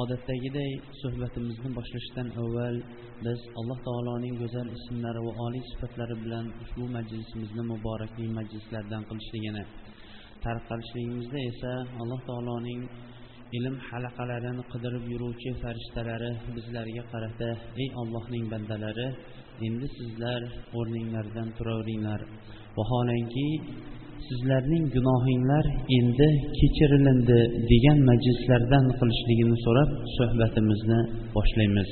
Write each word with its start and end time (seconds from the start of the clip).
Odatdagiday 0.00 0.72
suhbatimizni 1.00 1.68
boshlashdan 1.78 2.28
avval 2.42 2.76
biz 3.26 3.40
alloh 3.60 3.78
taoloning 3.86 4.34
go'zal 4.42 4.68
ismlari 4.78 5.20
va 5.26 5.32
oliy 5.46 5.64
sifatlari 5.70 6.16
bilan 6.24 6.46
ushbu 6.62 6.84
majlisimizni 6.96 7.62
muborakli 7.72 8.26
majlislardan 8.38 9.02
qilishligini 9.10 9.64
tarqalishligimizda 10.44 11.38
esa 11.50 11.72
alloh 12.02 12.20
taoloning 12.28 12.80
ilm 13.56 13.76
halaqalarini 13.88 14.64
qidirib 14.72 15.04
yuruvchi 15.12 15.50
farishtalari 15.62 16.30
bizlarga 16.56 17.04
qarata 17.12 17.50
ey 17.82 17.88
ollohning 18.02 18.44
bandalari 18.52 19.08
endi 19.66 19.86
sizlar 19.98 20.40
o'rninglardan 20.78 21.48
turaveringlar. 21.58 22.20
Vaholanki 22.78 23.46
sizlarning 24.26 24.84
gunohinglar 24.94 25.64
endi 25.98 26.28
kechirilindi 26.58 27.40
degan 27.70 27.98
majlislardan 28.10 28.84
qilishligini 28.98 29.56
so'rab 29.64 29.90
suhbatimizni 30.16 31.00
boshlaymiz. 31.36 31.90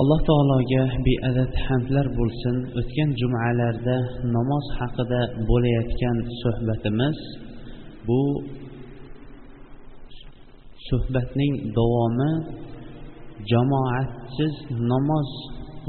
Alloh 0.00 0.20
taologa 0.28 0.82
beadad 1.06 1.52
hamdlar 1.66 2.06
bo'lsin. 2.18 2.56
O'tgan 2.78 3.10
jumalarda 3.20 3.96
namoz 4.36 4.66
haqida 4.78 5.20
bo'layotgan 5.50 6.16
suhbatimiz 6.42 7.18
bu 8.08 8.20
suhbatning 10.88 11.54
davomi 11.78 12.30
jamoatsiz 13.50 14.54
namoz 14.92 15.28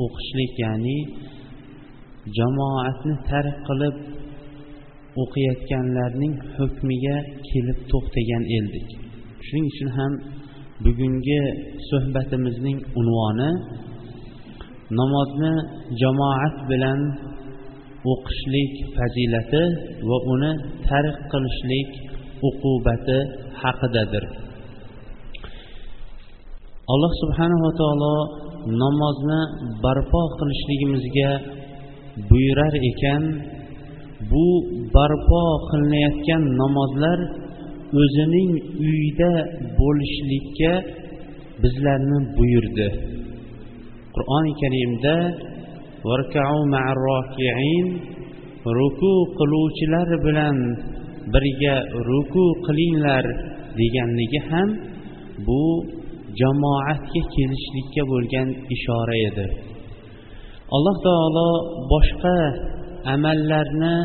o'qishlik 0.03 0.53
ya'ni 0.65 0.99
jamoatni 2.37 3.15
tark 3.29 3.57
qilib 3.67 3.95
o'qiyotganlarning 5.21 6.33
hukmiga 6.55 7.17
kelib 7.49 7.79
to'xtagan 7.91 8.43
edik 8.59 8.87
shuning 9.45 9.65
uchun 9.71 9.89
ham 9.97 10.13
bugungi 10.85 11.41
suhbatimizning 11.89 12.79
unvoni 12.99 13.51
namozni 14.99 15.53
jamoat 16.01 16.55
bilan 16.69 16.99
o'qishlik 18.11 18.73
fazilati 18.95 19.63
va 20.09 20.17
uni 20.33 20.51
tark 20.87 21.17
qilishlik 21.31 21.89
uqubati 22.47 23.19
haqidadir. 23.61 24.23
Alloh 26.93 27.11
subhanava 27.21 27.71
taolo 27.81 28.15
namozni 28.83 29.39
barpo 29.83 30.21
qilishligimizga 30.39 31.31
buyurar 32.29 32.73
ekan 32.91 33.23
bu 34.31 34.47
barpo 34.95 35.43
qilinayotgan 35.69 36.43
namozlar 36.61 37.19
o'zining 38.01 38.51
uyida 38.87 39.33
bo'lishlikka 39.79 40.73
bizlarni 41.63 42.19
buyurdi. 42.37 42.87
Qur'oni 44.15 44.53
karimda 44.61 45.15
ruku 48.77 49.13
qiluvchilar 49.37 50.09
bilan 50.25 50.57
birga 51.33 51.75
ruku 52.09 52.45
qilinglar 52.65 53.25
deganligi 53.79 54.41
ham 54.49 54.69
bu 55.47 55.63
jamoatga 56.39 57.21
kelishlikka 57.35 58.03
bo'lgan 58.11 58.47
ishora 58.75 59.15
edi. 59.29 59.47
Alloh 60.75 60.97
taolo 61.07 61.49
boshqa 61.91 62.37
amallarni 63.13 63.95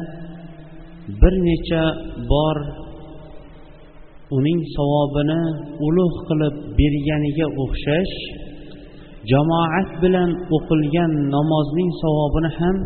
bir 1.20 1.34
necha 1.46 1.82
bor 2.30 2.56
uning 4.36 4.60
savobini 4.76 5.41
ulug' 5.86 6.19
qilib 6.28 6.54
berganiga 6.78 7.46
o'xshash 7.62 8.14
jamoat 9.30 9.88
bilan 10.02 10.30
o'qilgan 10.56 11.12
namozning 11.34 11.91
savobini 12.02 12.50
ham 12.58 12.76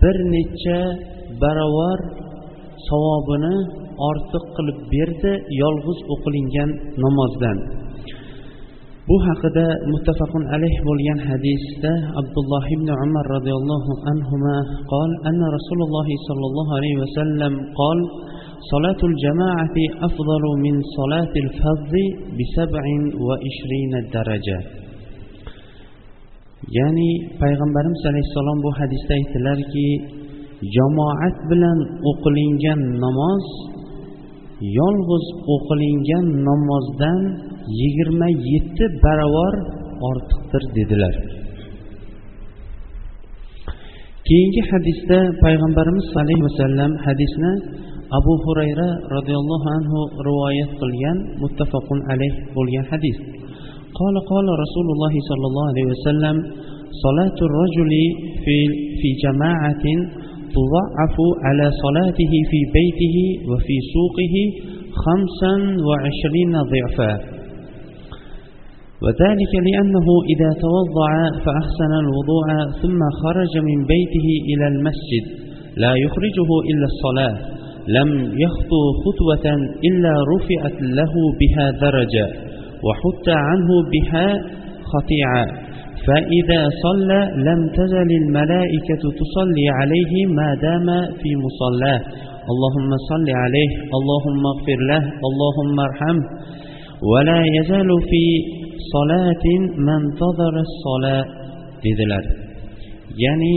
bir 0.00 0.16
necha 0.34 0.80
barobar 1.42 1.98
savobini 2.88 3.54
ortiq 4.08 4.44
qilib 4.56 4.78
berdi 4.92 5.32
yolg'iz 5.62 5.98
o'qilingan 6.14 6.70
namozdan. 7.04 7.58
bu 9.09 9.15
haqida 9.27 9.67
muttafaqun 9.93 10.43
alayh 10.55 10.75
bo'lgan 10.87 11.19
hadisda 11.29 11.91
abdulloh 12.21 12.63
ibn 12.75 12.87
umar 13.05 13.25
roziyallohu 13.35 13.91
anhu 14.11 14.35
قال 14.93 15.11
أن 15.29 15.41
رسول 15.57 15.79
الله 15.87 16.07
صلى 16.27 16.45
الله 16.49 16.67
عليه 16.77 16.95
وسلم 17.03 17.53
قال 17.81 17.99
صلاة 18.73 19.01
الجماعة 19.11 19.77
أفضل 20.07 20.43
من 20.65 20.75
صلاة 20.97 21.33
الفرد 21.43 21.93
بسبع 22.37 22.83
وعشرين 23.25 23.93
درجة 24.17 24.59
ya'ni 26.77 27.09
payg'ambarimiz 27.41 28.01
alayhissalom 28.09 28.57
bu 28.65 28.71
hadisda 28.79 29.11
aytdilarki 29.19 29.87
jamoat 30.75 31.37
bilan 31.51 31.79
o'qilingan 32.11 32.81
namoz 33.03 33.45
yolg'iz 34.79 35.25
o'qilingan 35.55 36.25
namozdan 36.49 37.21
yigirma 37.79 38.27
yetti 38.51 38.85
barobar 39.03 39.53
ortiqdir 40.09 40.63
dedilar 40.77 41.15
keyingi 44.27 44.61
hadisda 44.71 45.19
payg'ambarimiz 45.43 46.07
alayhi 46.23 46.43
vasallam 46.47 46.91
hadisni 47.05 47.51
abu 48.19 48.33
hurayra 48.45 48.89
roziyallohu 49.15 49.67
anhu 49.77 49.99
rivoyat 50.27 50.71
qilgan 50.81 51.17
muttafaqun 51.41 51.99
alayh 52.13 52.33
bo'lgan 52.57 52.85
hadis 52.93 53.17
قال 54.01 54.15
قال 54.31 54.47
رسول 54.63 54.87
الله 54.95 55.13
صلى 55.29 55.45
الله 55.49 55.65
عليه 55.71 55.85
وسلم 55.93 56.35
صلاة 57.05 57.37
الرجل 57.47 57.91
في 58.43 58.57
في 58.99 59.09
جماعة 59.25 59.85
تضعف 60.55 61.15
على 61.45 61.65
صلاته 61.83 62.33
في 62.51 62.59
بيته 62.77 63.15
وفي 63.49 63.75
سوقه 63.93 64.35
خمسا 65.03 65.53
وعشرين 65.87 66.53
ضعفا 66.73 67.28
وذلك 69.04 69.52
لأنه 69.66 70.06
إذا 70.32 70.50
توضع 70.66 71.10
فأحسن 71.44 71.92
الوضوء 72.04 72.48
ثم 72.82 73.00
خرج 73.22 73.52
من 73.68 73.78
بيته 73.92 74.28
إلى 74.50 74.66
المسجد 74.72 75.24
لا 75.76 75.92
يخرجه 76.04 76.50
إلا 76.70 76.86
الصلاة 76.92 77.36
لم 77.88 78.10
يخطو 78.44 78.82
خطوة 79.04 79.46
إلا 79.88 80.12
رفعت 80.32 80.82
له 80.82 81.12
بها 81.40 81.70
درجة 81.70 82.26
وحط 82.86 83.26
عنه 83.28 83.68
بها 83.92 84.26
خطيعة 84.92 85.44
فإذا 86.06 86.68
صلى 86.84 87.20
لم 87.48 87.60
تزل 87.78 88.10
الملائكة 88.22 89.02
تصلي 89.20 89.68
عليه 89.68 90.26
ما 90.26 90.54
دام 90.54 90.86
في 91.20 91.30
مصلاه 91.46 92.00
اللهم 92.52 92.90
صل 93.10 93.28
عليه 93.42 93.70
اللهم 93.98 94.42
اغفر 94.52 94.78
له 94.92 95.02
اللهم 95.28 95.76
ارحمه 95.88 96.24
ولا 97.12 97.40
يزال 97.58 97.88
في 98.10 98.24
dedilar. 101.84 102.24
Ya'ni 103.24 103.56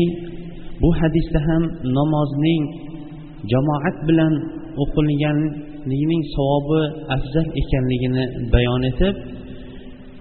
bu 0.81 0.89
hadisda 0.99 1.39
ham 1.47 1.63
namozning 1.97 2.63
jamoat 3.51 3.97
bilan 4.07 4.33
o'qilganligining 4.83 6.23
savobi 6.35 6.81
afzal 7.15 7.47
ekanligini 7.61 8.25
bayon 8.53 8.83
etib 8.91 9.15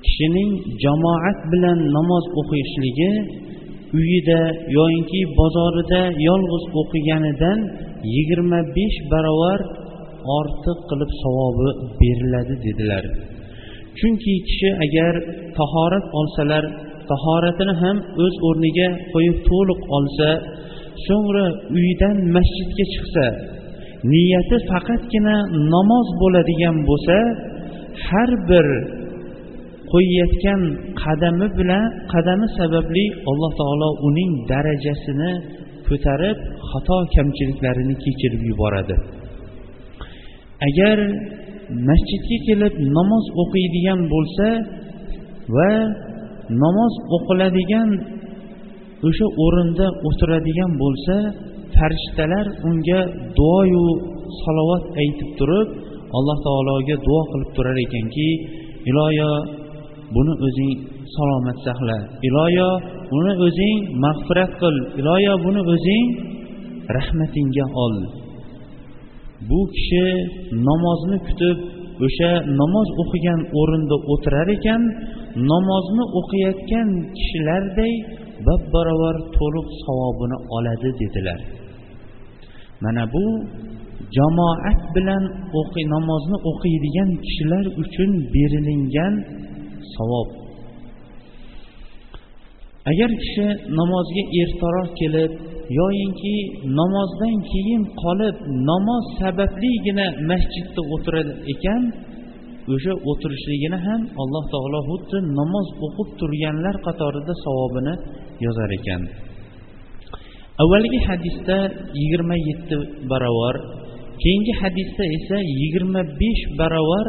kishining 0.05 0.51
jamoat 0.85 1.39
bilan 1.53 1.79
namoz 1.97 2.25
o'qishligi 2.41 3.13
uyida 3.99 4.41
yoyinki 4.77 5.21
bozorida 5.39 6.03
yolg'iz 6.29 6.65
o'qiganidan 6.81 7.59
yigirma 8.15 8.61
besh 8.77 8.99
barobar 9.13 9.61
ortiq 10.39 10.79
qilib 10.91 11.11
savobi 11.23 11.69
beriladi 12.01 12.55
dedilar. 12.67 13.05
Chunki 13.99 14.35
kishi 14.49 14.69
agar 14.85 15.15
tahorat 15.59 16.05
olsalar 16.19 16.65
tahoratini 17.11 17.75
ham 17.83 17.97
o'z 18.25 18.35
o'rniga 18.49 18.89
qo'yib 19.13 19.37
to'liq 19.49 19.81
olsa 19.97 20.29
so'ngra 21.07 21.47
uydan 21.79 22.17
masjidga 22.37 22.85
chiqsa 22.93 23.27
niyati 24.11 24.57
faqatgina 24.71 25.37
namoz 25.75 26.09
bo'ladigan 26.21 26.77
bo'lsa 26.89 27.17
har 28.07 28.31
bir 28.51 28.67
qo'yayotgan 29.93 30.61
qadami 31.03 31.47
bilan 31.59 31.85
qadami 32.13 32.47
sababli 32.59 33.05
alloh 33.31 33.53
taolo 33.61 33.91
uning 34.09 34.33
darajasini 34.51 35.33
ko'tarib 35.89 36.39
xato 36.71 36.99
kamchiliklarini 37.15 37.95
kechirib 38.05 38.43
yuboradi. 38.51 38.97
Agar 40.69 40.99
masjidga 41.89 42.39
kelib 42.47 42.75
namoz 42.97 43.25
o'qiydigan 43.43 44.01
bo'lsa 44.13 44.49
va 45.57 45.71
namoz 46.63 46.95
o'qiladigan 47.17 47.89
o'sha 49.09 49.27
o'rinda 49.45 49.87
o'tiradigan 50.09 50.71
bo'lsa 50.83 51.17
farishtalar 51.77 52.47
unga 52.69 53.01
duoyu 53.39 53.87
salovat 54.43 54.85
aytib 55.03 55.31
turib 55.39 55.69
alloh 56.17 56.37
taologa 56.47 56.97
duo 57.07 57.21
qilib 57.31 57.51
turar 57.57 57.77
ekanki 57.87 58.29
iloyo 58.91 59.31
buni 60.15 60.35
o'zing 60.47 60.79
salomat 61.15 61.59
saqla. 61.67 61.99
Iloyo 62.29 62.69
uni 63.17 63.33
o'zing 63.47 63.79
mag'firat 64.05 64.53
qil. 64.61 64.77
Iloyo 65.01 65.33
buni 65.45 65.61
o'zing 65.75 66.07
rahmatingga 66.97 67.67
ol. 67.85 67.95
Bu 69.49 69.61
kishi 69.75 70.05
namozni 70.69 71.19
kutib 71.27 71.59
o'sha 72.07 72.31
namoz 72.61 72.89
o'qigan 73.03 73.41
o'rinda 73.61 73.97
o'tirar 74.13 74.49
ekan 74.57 74.83
namozni 75.53 76.05
o'qiyotgan 76.19 76.89
kishilarday 77.17 77.93
bab 78.47 78.63
barobar 78.75 79.17
to'liq 79.37 79.69
savobini 79.85 80.39
oladi 80.57 80.91
dedilar. 81.01 81.41
Mana 82.85 83.05
bu 83.15 83.25
jamoat 84.17 84.81
bilan 84.95 85.25
o'qiy 85.61 85.85
namozni 85.95 86.39
o'qiydigan 86.51 87.11
kishilar 87.27 87.65
uchun 87.83 88.11
berilingan 88.35 89.15
savob. 89.95 90.29
Agar 92.91 93.11
kishi 93.23 93.47
namozga 93.79 94.23
ertaroq 94.41 94.91
kelib 95.01 95.33
yoyinki 95.79 96.37
namozdan 96.79 97.37
keyin 97.51 97.83
qolib 98.03 98.37
namoz 98.71 99.05
sababligina 99.21 100.07
masjidda 100.31 100.81
o'tirar 100.95 101.29
ekan 101.53 101.83
o'sha 102.75 102.93
o'tirishligini 103.11 103.79
ham 103.87 104.01
alloh 104.23 104.45
taolo 104.55 104.81
xuddi 104.89 105.19
namoz 105.39 105.69
o'qib 105.87 106.09
turganlar 106.21 106.77
qatorida 106.87 107.35
savobini 107.45 107.95
yozar 108.45 108.71
ekan. 108.79 109.03
Avvalgi 110.63 110.99
hadisda 111.09 111.59
yigirma 112.01 112.37
yetti 112.49 112.77
barobar 113.11 113.57
keyingi 114.23 114.53
hadisda 114.63 115.05
esa 115.17 115.37
yigirma 115.61 116.03
besh 116.21 116.43
barobar 116.61 117.07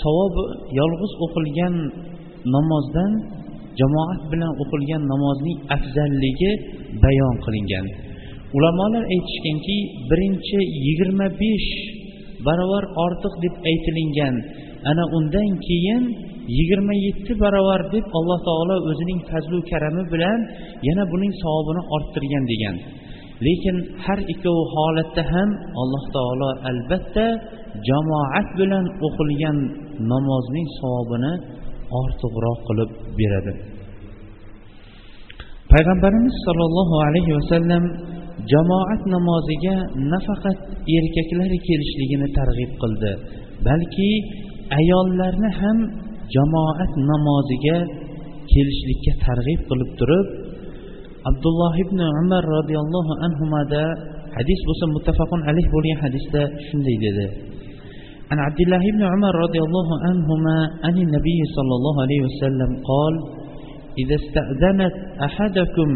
savobi 0.00 0.44
yolg'iz 0.78 1.12
o'qilgan 1.24 1.74
namozdan 2.54 3.12
jamoat 3.80 4.20
bilan 4.32 4.52
o'qilgan 4.62 5.02
namozning 5.12 5.58
afzalligi 5.76 6.50
bayon 7.04 7.34
qilingan. 7.44 7.86
Ulamolar 8.56 9.04
aytishganki 9.14 9.76
birinchi 10.10 10.58
yigirma 10.86 11.26
besh 11.40 11.70
barobar 12.46 12.84
ortiq 13.04 13.34
deb 13.44 13.54
aytilingan 13.70 14.34
ana 14.90 15.04
undan 15.16 15.50
keyin 15.66 16.02
yigirma 16.56 16.94
yetti 17.06 17.32
barobar 17.42 17.80
deb 17.94 18.04
alloh 18.18 18.38
taolo 18.48 18.76
o'zining 18.90 19.20
fazlu 19.30 19.58
karami 19.70 20.02
bilan 20.12 20.38
yana 20.88 21.04
buning 21.12 21.32
savobini 21.42 21.82
orttirgan 21.96 22.44
degan. 22.52 22.76
Lekin 23.46 23.76
har 24.04 24.18
ikkovi 24.32 24.64
holatda 24.74 25.22
ham 25.32 25.50
alloh 25.82 26.04
taolo 26.16 26.48
albatta 26.70 27.26
jamoat 27.88 28.48
bilan 28.60 28.84
o'qilgan 29.06 29.58
namozning 30.12 30.68
savobini 30.78 31.32
ortiqroq 32.00 32.58
qilib 32.68 32.90
beradi. 33.18 33.52
Payg'ambarimiz 35.72 36.34
sollallohu 36.46 36.96
alayhi 37.06 37.32
vasallam 37.38 37.84
jamoat 38.51 39.01
namoziga 39.15 39.75
nafaqat 40.13 40.57
erkaklar 40.97 41.51
kelishligini 41.67 42.27
targ'ib 42.37 42.71
qildi 42.81 43.11
balki 43.67 44.11
ayollarni 44.79 45.49
ham 45.59 45.77
jamoat 46.35 46.91
namoziga 47.11 47.77
kelishlikka 48.51 49.13
targ'ib 49.25 49.59
qilib 49.69 49.91
turib 49.99 50.27
abdulloh 51.29 51.73
ibn 51.85 51.99
umar 52.21 52.43
roziyallohu 52.57 53.13
anhumada 53.27 53.83
hadis 54.37 54.59
bo'lsa 54.67 54.85
muttafaqun 54.95 55.41
alayh 55.49 55.65
bo'lgan 55.73 55.97
hadisda 56.03 56.41
shunday 56.67 56.97
dedi 57.05 57.27
عن 58.31 58.39
عبد 58.47 58.59
الله 58.65 58.83
بن 58.95 59.03
عمر 59.13 59.33
رضي 59.45 59.61
الله 59.67 59.89
عنهما 60.05 60.57
عن 60.85 60.95
النبي 61.05 61.39
صلى 61.55 61.73
الله 61.77 61.95
عليه 62.03 62.19
وسلم 62.27 62.71
قال 62.91 63.13
إذا 64.01 64.15
استأذنت 64.21 64.95
أحدكم 65.27 65.89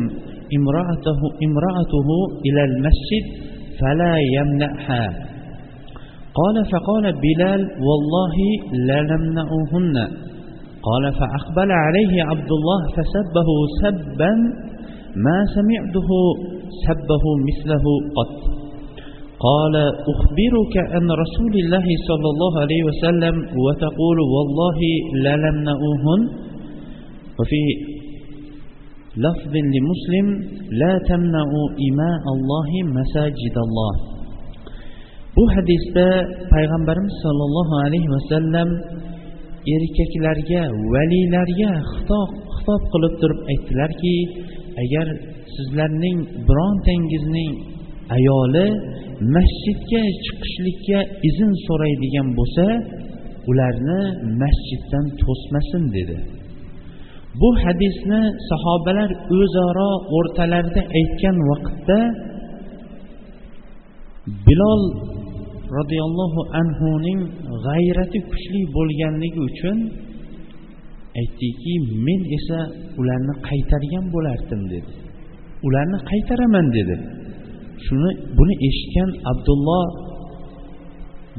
امرأته, 0.57 1.21
امرأته 1.47 2.09
إلى 2.47 2.65
المسجد 2.65 3.25
فلا 3.81 4.15
يمنعها. 4.37 5.05
قال 6.35 6.65
فقال 6.73 7.13
بلال 7.13 7.61
والله 7.87 8.37
لا 8.73 9.01
نمنعهن. 9.03 9.97
قال 10.89 11.13
فأقبل 11.13 11.73
عليه 11.73 12.23
عبد 12.23 12.51
الله 12.59 12.81
فسبه 12.97 13.49
سبا 13.83 14.33
ما 15.17 15.39
سمعته 15.55 16.11
سبه 16.87 17.25
مثله 17.49 17.85
قط. 18.17 18.35
قال 19.41 19.77
أخبرك 20.13 20.75
أن 20.97 21.11
رسول 21.11 21.55
الله 21.65 21.87
صلى 22.09 22.29
الله 22.35 22.61
عليه 22.61 22.83
وسلم 22.85 23.35
وتقول 23.65 24.19
والله 24.21 24.79
لا 25.25 25.37
نمنعهن. 25.37 26.21
وفي 27.41 27.63
لفظ 29.26 29.54
لمسلم 29.76 30.28
لا 30.82 30.94
تمنعوا 31.10 31.68
إماء 31.90 32.24
الله 32.36 32.70
مساجد 32.98 33.56
الله 33.66 33.94
bu 35.38 35.44
hadisda 35.56 36.08
payg'ambarimiz 36.54 37.16
sollallohu 37.26 37.76
alayhi 37.86 38.10
vasallam 38.16 38.70
erkaklarga 39.76 40.64
valiylarga 40.94 41.72
xitob 41.92 42.30
xitob 42.56 42.82
qilib 42.94 43.14
turib 43.22 43.40
aytdilarki 43.52 44.16
agar 44.84 45.08
sizlarning 45.56 46.18
birontangizning 46.48 47.54
ayoli 48.18 48.68
masjidga 49.36 50.04
chiqishlikka 50.26 51.00
izn 51.30 51.52
so'raydigan 51.66 52.28
bo'lsa 52.40 52.66
ularni 53.52 54.02
masjiddan 54.42 55.06
to'smasin 55.24 55.84
dedi 55.98 56.18
Bu 57.41 57.49
hadisni 57.63 58.23
sahobalar 58.51 59.11
o'zaro 59.39 59.91
o'rtalarida 60.17 60.83
aytgan 60.99 61.37
vaqtda 61.51 61.99
bilol 64.47 64.83
roziyallohu 65.79 66.41
anhuning 66.61 67.21
g'ayrati 67.67 68.19
kuchli 68.31 68.61
bo'lganligi 68.77 69.41
uchun 69.51 69.79
aytdiki 71.21 71.75
men 72.07 72.21
esa 72.39 72.59
ularni 73.01 73.35
qaytargan 73.49 74.05
bo'lardim 74.15 74.63
dedi. 74.73 74.91
Ularni 75.67 75.99
qaytaraman 76.11 76.67
dedi. 76.79 76.97
Shuni 77.85 78.11
buni 78.39 78.55
eshitgan 78.69 79.11
abdulloh 79.31 79.85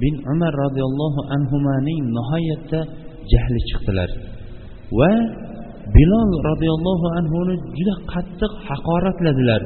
bin 0.02 0.16
umar 0.34 0.54
roziyallohu 0.64 1.22
anhuning 1.36 2.00
nihoyatda 2.18 2.80
jahli 3.32 3.60
chiqdilar. 3.70 4.10
Va 5.00 5.12
bilol 5.96 6.32
roziyallohu 6.50 7.08
anhuni 7.20 7.56
juda 7.78 7.96
qattiq 8.14 8.52
haqoratladilar. 8.68 9.62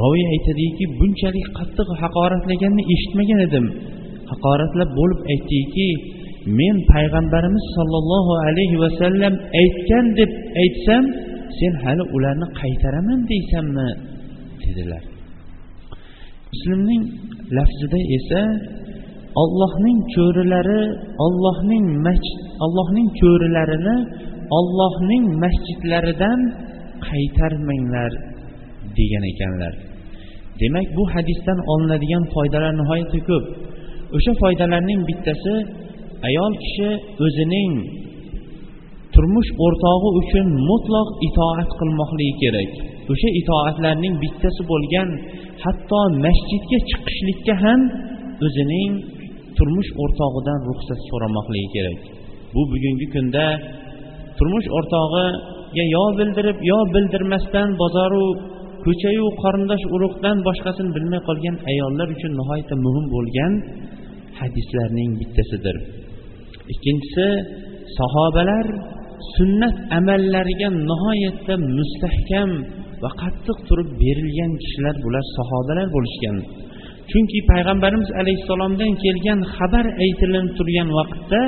Roviy 0.00 0.24
aytadiki 0.34 0.84
bunchalik 0.98 1.46
qattiq 1.58 1.88
haqoratlaganini 2.02 2.84
eshitmagan 2.94 3.40
edim. 3.48 3.66
Haqoratlab 4.30 4.90
bo'lib 4.98 5.20
aytdiki 5.32 5.88
men 6.58 6.76
payg'ambarimiz 6.92 7.64
sollallohu 7.76 8.32
alayhi 8.46 8.76
vasallam 8.84 9.34
aytgan 9.62 10.06
deb 10.20 10.30
aytsam 10.62 11.04
sen 11.58 11.72
hali 11.82 12.04
ularni 12.16 12.46
qaytaraman 12.60 13.20
deysanmi? 13.30 13.88
dedilar. 14.64 15.02
Muslimning 16.52 17.02
lafzida 17.56 18.00
esa 18.16 18.42
ollohning 19.42 19.98
cho'rilari 20.14 20.82
ollohning 21.26 21.84
masjid 22.06 22.38
ollohning 22.64 23.08
cho'rilarini 23.20 23.96
ollohning 24.56 25.24
masjidlaridan 25.44 26.40
qaytarmanglar 27.08 28.12
degan 28.98 29.24
ekanlar. 29.32 29.74
Demak 30.60 30.86
bu 30.96 31.04
hadisdan 31.14 31.58
olinadigan 31.72 32.24
foydalar 32.34 32.72
nihoyatda 32.80 33.20
ko'p. 33.28 33.44
O'sha 34.16 34.32
foydalarning 34.42 35.00
bittasi 35.08 35.54
ayol 36.28 36.52
kishi 36.64 36.88
o'zining 37.24 37.72
turmush 39.14 39.50
o'rtog'i 39.64 40.10
uchun 40.22 40.46
mutlaq 40.70 41.08
itoat 41.28 41.70
qilmoqligi 41.80 42.34
kerak. 42.42 42.70
O'sha 43.12 43.28
itoatlarning 43.40 44.14
bittasi 44.22 44.62
bo'lgan 44.72 45.08
hatto 45.64 46.00
masjidga 46.24 46.78
chiqishlikka 46.90 47.54
ham 47.64 47.80
o'zining 48.46 48.92
turmush 49.56 49.90
o'rtog'idan 50.02 50.58
ruxsat 50.68 51.00
so'ramoqligi 51.10 51.68
kerak. 51.76 52.00
Bu 52.54 52.60
bugungi 52.72 53.06
kunda 53.14 53.44
turmush 54.38 54.68
o'rtog'iga 54.78 55.84
yo 55.96 56.04
bildirib 56.18 56.58
yo 56.70 56.78
bildirmasdan 56.94 57.68
bozoru 57.82 58.26
ko'chayu 58.84 59.26
qarindosh 59.42 59.84
urug'dan 59.94 60.36
boshqasini 60.48 60.90
bilmay 60.96 61.20
qolgan 61.28 61.56
ayollar 61.70 62.08
uchun 62.16 62.32
nihoyatda 62.40 62.74
muhim 62.86 63.06
bo'lgan 63.14 63.52
hadislarning 64.40 65.10
bittasidir. 65.20 65.76
Ikkinchisi 66.72 67.26
sahobalar 67.98 68.66
sunnat 69.34 69.76
amallariga 69.98 70.68
nihoyatda 70.90 71.54
mustahkam 71.78 72.50
va 73.02 73.10
qattiq 73.22 73.58
turib 73.68 73.88
berilgan 74.02 74.52
kishilar 74.62 74.94
bular 75.04 75.24
sahobalar 75.36 75.86
bo'lishgan. 75.96 76.36
Chunki 77.10 77.38
payg'ambarimiz 77.50 78.10
alayhissalomdan 78.20 78.92
kelgan 79.04 79.40
xabar 79.56 79.86
aytilib 80.04 80.46
turgan 80.58 80.88
vaqtda 80.98 81.40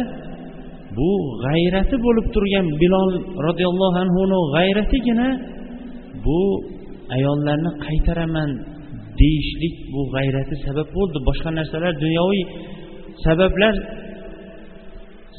bu 0.97 1.11
g'ayrati 1.45 1.97
bo'lib 2.07 2.27
turgan 2.35 2.67
bilol 2.83 3.11
roziyallohu 3.47 3.97
anhuni 4.05 4.39
g'ayratigina 4.55 5.29
bu 6.25 6.41
ayollarni 7.17 7.71
qaytaraman 7.87 8.51
deyishlik 9.21 9.75
bu 9.93 10.01
g'ayrati 10.15 10.55
sabab 10.67 10.89
bo'ldi. 10.97 11.19
Boshqa 11.29 11.51
narsalar 11.59 11.93
dunyoviy 12.05 12.45
sabablar 13.25 13.75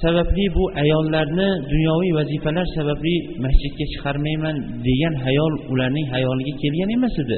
sababli 0.04 0.46
bu 0.58 0.64
ayollarni 0.84 1.50
dunyoviy 1.74 2.12
vazifalar 2.20 2.66
sababli 2.78 3.16
masjidga 3.46 3.86
chiqarmayman 3.94 4.56
degan 4.88 5.16
hayol 5.26 5.54
ularning 5.72 6.08
hayoliga 6.14 6.54
kelgan 6.62 6.90
emas 6.98 7.16
edi. 7.24 7.38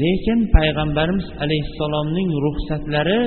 Lekin 0.00 0.38
payg'ambarimiz 0.56 1.26
alayhissalomning 1.44 2.28
ruxsatlari 2.46 3.20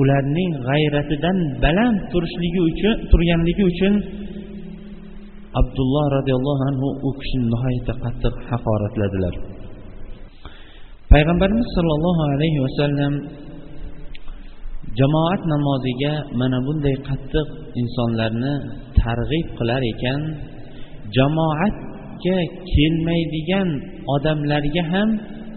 ularning 0.00 0.52
g'ayratidan 0.68 1.38
baland 1.62 1.98
turishligi 2.12 2.60
uchun 2.70 2.96
turganligi 3.10 3.64
uchun 3.72 3.94
abdulloh 5.60 6.04
roziyallohu 6.16 6.62
anhu 6.70 6.88
u 7.08 7.10
kishini 7.20 7.46
nihoyatda 7.52 7.92
qattiq 8.04 8.34
haqoratladilar. 8.50 9.34
Payg'ambarimiz 11.12 11.68
sollallohu 11.76 12.22
alayhi 12.34 12.58
vasallam 12.66 13.12
jamoat 14.98 15.40
namoziga 15.52 16.14
mana 16.40 16.58
bunday 16.66 16.96
qattiq 17.08 17.48
insonlarni 17.80 18.54
targ'ib 19.00 19.46
qilar 19.58 19.82
ekan 19.92 20.20
jamoatga 21.16 22.38
kelmaydigan 22.72 23.68
odamlarga 24.14 24.82
ham 24.92 25.08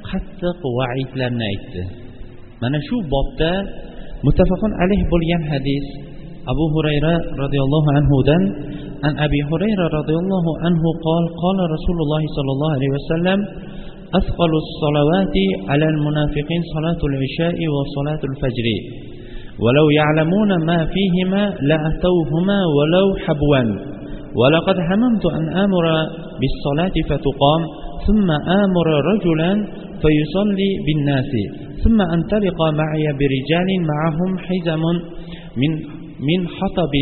qattiq 0.09 0.59
vaidlarni 0.77 1.45
aytdi. 1.51 1.81
Mana 2.61 2.77
shu 2.87 2.95
bobda 3.13 3.51
متفق 4.27 4.61
عليه 4.81 5.01
بليان 5.13 5.41
حديث. 5.51 5.85
أبو 6.53 6.65
هريرة 6.75 7.15
رضي 7.43 7.59
الله 7.65 7.85
عنه 7.95 8.11
دن 8.29 8.43
أن 9.07 9.13
أبي 9.25 9.39
هريرة 9.49 9.87
رضي 9.99 10.15
الله 10.23 10.45
عنه 10.63 10.83
قال 11.07 11.23
قال 11.43 11.57
رسول 11.75 11.97
الله 12.05 12.23
صلى 12.37 12.51
الله 12.55 12.71
عليه 12.77 12.91
وسلم 12.97 13.39
أثقل 14.19 14.51
الصلوات 14.63 15.35
على 15.69 15.85
المنافقين 15.93 16.61
صلاة 16.75 17.01
العشاء 17.09 17.57
وصلاة 17.75 18.21
الفجر. 18.31 18.67
ولو 19.63 19.89
يعلمون 19.99 20.65
ما 20.69 20.79
فيهما 20.93 21.43
لأتوهما 21.69 22.59
ولو 22.75 23.07
حبوا. 23.25 23.63
ولقد 24.39 24.77
هممت 24.89 25.25
أن 25.37 25.45
آمر 25.63 25.85
بالصلاة 26.41 26.95
فتقام. 27.09 27.61
ثم 28.06 28.28
آمر 28.62 28.88
رجلا 29.10 29.50
فيصلي 30.02 30.70
بالناس 30.86 31.32
ثم 31.82 31.98
أنطلق 32.16 32.58
معي 32.80 33.04
برجال 33.20 33.68
معهم 33.92 34.30
حزم 34.46 34.82
من 35.60 35.72
من 36.28 36.40
حطب 36.56 36.94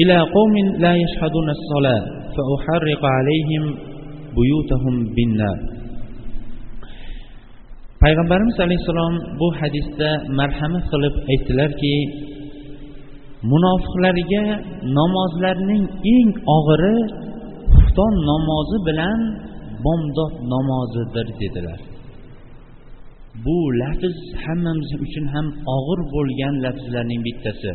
إلى 0.00 0.18
قوم 0.36 0.54
لا 0.84 0.92
يشهدون 1.04 1.48
الصلاة 1.56 2.02
فأحرق 2.34 3.02
عليهم 3.16 3.64
بيوتهم 4.36 4.94
بالنار 5.16 5.58
payg'ambarimiz 8.04 8.56
alayhissalom 8.60 9.14
bu 9.40 9.48
hadisda 9.60 10.10
marhamat 10.38 10.84
qilib 10.92 11.14
aytdilarki 11.32 11.94
munofiqlarga 13.52 14.44
namozlarning 14.98 15.84
eng 16.14 16.30
og'iri 16.56 16.96
xufton 17.74 18.14
namozi 18.30 18.78
bilan 18.88 19.20
bomdod 19.85 20.33
namozidir 20.53 21.27
dedilar. 21.41 21.79
Bu 23.45 23.57
lafz 23.81 24.17
hammamiz 24.43 24.91
uchun 25.05 25.25
ham 25.33 25.47
og'ir 25.75 25.99
bo'lgan 26.13 26.53
lafzlarning 26.65 27.21
bittasi. 27.27 27.71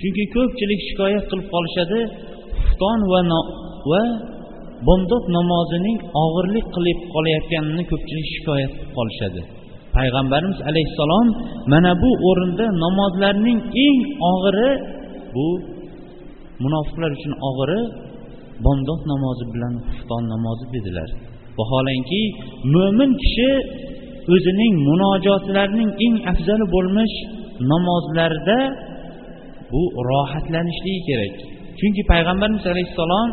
Chunki 0.00 0.24
ko'pchilik 0.34 0.80
shikoyat 0.88 1.24
qilib 1.30 1.46
qolishadi 1.54 2.00
xufton 2.60 3.00
va 3.12 3.20
va 3.90 4.02
bomdod 4.88 5.24
namozining 5.38 5.98
og'irlik 6.24 6.66
qilib 6.74 6.98
qolayotganini 7.14 7.84
ko'pchilik 7.90 8.26
shikoyat 8.34 8.72
qilib 8.76 8.92
qolishadi. 8.98 9.42
Payg'ambarimiz 9.96 10.58
alayhissalom 10.70 11.26
mana 11.72 11.92
bu 12.02 12.10
o'rinda 12.28 12.66
namozlarning 12.84 13.58
eng 13.86 13.98
og'iri 14.32 14.70
bu 15.34 15.46
munofiqlar 16.64 17.10
uchun 17.18 17.32
og'iri 17.48 17.80
bomdod 18.64 19.00
namozi 19.12 19.44
bilan 19.54 19.74
xufton 19.90 20.22
namozi 20.34 20.64
dedilar. 20.74 21.08
Vaholanki 21.58 22.22
mo'min 22.74 23.10
kishi 23.22 23.50
o'zining 24.34 24.74
munojotlarining 24.88 25.90
eng 26.06 26.16
afzali 26.32 26.66
bo'lmish 26.74 27.16
namozlarda 27.70 28.58
bu 29.72 29.82
rohatlanishligi 30.10 31.00
kerak. 31.08 31.34
Chunki 31.78 32.02
payg'ambarimiz 32.12 32.64
alayhissalom 32.72 33.28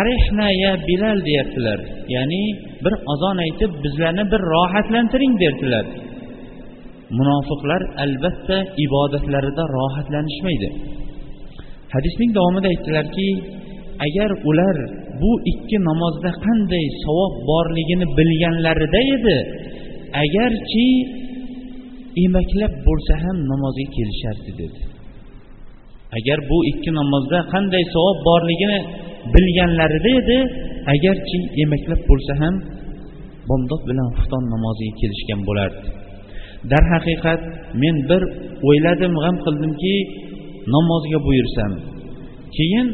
arihna 0.00 0.48
ya 0.64 0.72
bilal 0.88 1.18
deyaptilar. 1.28 1.78
Ya'ni 2.14 2.42
bir 2.84 2.94
azon 3.12 3.36
aytib 3.46 3.70
bizlarni 3.84 4.24
bir 4.32 4.40
rohatlantiring 4.54 5.34
derdilar. 5.42 5.86
Munofiqlar 7.18 7.82
albatta 8.04 8.56
ibodatlarida 8.84 9.64
rohatlanishmaydi. 9.76 10.68
Hadisning 11.94 12.30
davomida 12.38 12.68
aytdilarki 12.74 13.28
agar 14.06 14.30
ular 14.50 14.76
bu 15.20 15.30
ikki 15.52 15.78
namozda 15.88 16.30
qanday 16.46 16.86
savob 17.04 17.32
borligini 17.50 18.06
bilganlarida 18.18 19.00
edi. 19.16 19.36
Agarchi 20.22 20.86
emaklab 22.24 22.72
bo'lsa 22.86 23.14
ham 23.24 23.36
namozga 23.52 23.86
kelishardi 23.96 24.52
dedi. 24.62 24.80
Agar 26.18 26.38
bu 26.50 26.58
ikki 26.70 26.90
namozda 27.00 27.38
qanday 27.52 27.84
savob 27.94 28.18
borligini 28.28 28.78
bilganlarida 29.34 30.10
edi 30.20 30.38
agarchi 30.94 31.38
emaklab 31.64 32.00
bo'lsa 32.10 32.32
ham 32.42 32.54
bomdod 33.48 33.82
bilan 33.88 34.08
xufton 34.16 34.44
namoziga 34.54 34.94
kelishgan 35.00 35.40
bo'lardi. 35.48 35.88
Darhaqiqat 36.70 37.42
men 37.82 37.96
bir 38.10 38.22
o'yladim 38.68 39.12
g'am 39.22 39.36
qildimki 39.44 39.94
namozga 40.74 41.18
buyursam 41.26 41.72
keyin 42.56 42.88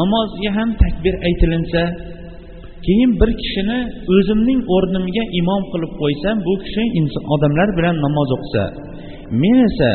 namozga 0.00 0.50
ham 0.56 0.70
takbir 0.82 1.14
aytilinsa 1.28 1.82
keyin 2.86 3.10
bir 3.20 3.30
kishini 3.40 3.78
o'zimning 4.14 4.60
o'rnimga 4.74 5.24
imom 5.40 5.62
qilib 5.72 5.92
qo'ysam 6.00 6.36
bu 6.46 6.54
kishi 6.64 6.84
odamlar 7.34 7.68
bilan 7.78 7.94
namoz 8.04 8.28
o'qisa 8.36 8.64
men 9.42 9.58
esa 9.68 9.90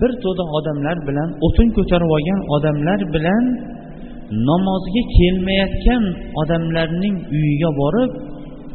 bir 0.00 0.10
to'da 0.22 0.44
odamlar 0.58 0.96
bilan 1.08 1.28
o'tin 1.46 1.68
ko'tarib 1.76 2.10
olgan 2.16 2.40
odamlar 2.56 3.00
bilan 3.14 3.44
namozga 4.48 5.02
kelmayotgan 5.16 6.04
odamlarning 6.40 7.16
uyiga 7.36 7.70
borib 7.80 8.12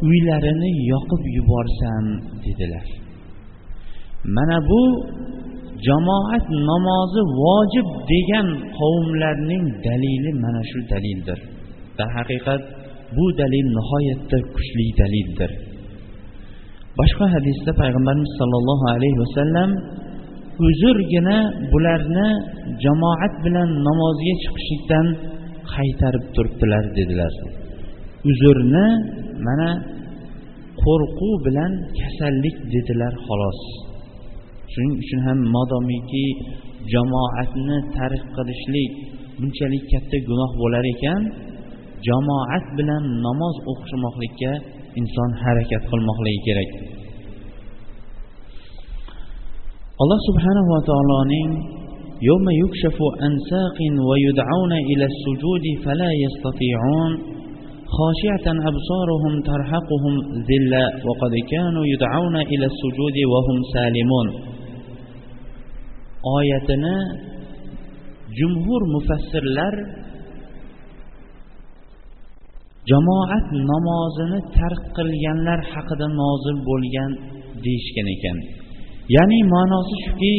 uylarini 0.09 0.71
yoqib 0.91 1.21
yuborsam 1.37 2.05
dedilar. 2.45 2.87
Mana 4.35 4.57
bu 4.69 4.81
jamoat 5.87 6.45
namozi 6.69 7.21
vojib 7.41 7.87
degan 8.11 8.47
qavmlarning 8.77 9.65
dalili 9.87 10.31
mana 10.43 10.61
shu 10.69 10.79
dalildir. 10.91 11.39
Darhaqiqat 11.99 12.61
bu 13.15 13.25
dalil 13.41 13.65
nihoyatda 13.77 14.37
kuchli 14.55 14.85
dalildir. 15.01 15.51
Boshqa 16.99 17.25
hadisda 17.35 17.71
payg'ambarimiz 17.81 18.31
sollallohu 18.39 18.85
alayhi 18.95 19.17
vasallam 19.23 19.69
uzrgina 20.67 21.37
bularni 21.71 22.29
jamoat 22.83 23.33
bilan 23.45 23.69
namozga 23.87 24.33
chiqishlikdan 24.43 25.05
qaytarib 25.73 26.25
turibdilar 26.35 26.83
dedilar. 26.97 27.33
Uzrni 28.29 28.87
mana 29.47 29.69
qo'rquv 30.83 31.33
bilan 31.47 31.71
kasallik 31.99 32.57
dedilar 32.73 33.13
xolos. 33.27 33.59
Shuning 34.79 34.95
uchun 35.03 35.19
ham 35.27 35.39
modomiki 35.55 36.25
jamoatni 36.93 37.77
tark 37.95 38.23
qilishlik 38.35 38.91
bunchalik 39.39 39.83
katta 39.91 40.17
gunoh 40.27 40.51
bo'lar 40.61 40.85
ekan 40.93 41.21
jamoat 42.07 42.65
bilan 42.77 43.03
namoz 43.25 43.55
o'qishmoqlikka 43.71 44.51
inson 44.99 45.29
harakat 45.43 45.83
qilmoqligi 45.91 46.41
kerak 46.47 46.69
alloh 50.01 50.19
subhanahu 50.29 50.69
va 50.75 50.81
taoloning 50.89 51.51
يوم 52.29 52.45
يكشف 52.63 52.97
oyatini 66.35 66.97
jumhur 68.37 68.81
mufassirlar 68.95 69.75
jamoat 72.91 73.45
namozini 73.71 74.39
tark 74.57 74.83
qilganlar 74.97 75.59
haqida 75.73 76.07
nozil 76.21 76.57
bo'lgan 76.69 77.11
deyishgan 77.63 78.07
ekan. 78.15 78.37
Ya'ni 79.15 79.39
ma'nosi 79.53 79.95
shuki 80.05 80.35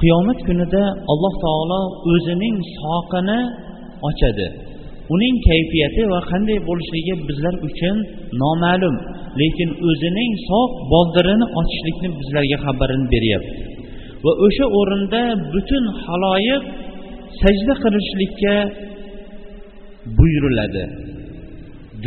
qiyomat 0.00 0.38
kunida 0.48 0.84
alloh 1.12 1.34
taolo 1.44 1.80
o'zining 2.12 2.56
soqini 2.80 3.40
ochadi. 4.08 4.48
Uning 5.14 5.36
kayfiyati 5.48 6.02
va 6.12 6.20
qanday 6.30 6.58
bo'lishligi 6.68 7.14
bizlar 7.28 7.54
uchun 7.68 7.96
noma'lum 8.42 8.96
lekin 9.40 9.70
o'zining 9.88 10.32
soq 10.48 10.70
boldirini 10.92 11.46
ochishlikni 11.60 12.08
bizlarga 12.20 12.56
xabarini 12.64 13.06
beryapti. 13.14 13.69
Va 14.24 14.32
o'sha 14.46 14.66
o'rinda 14.80 15.22
butun 15.54 15.84
haloyiq 16.04 16.62
sajda 17.42 17.74
qilishlikka 17.82 18.54
buyuriladi. 20.18 20.84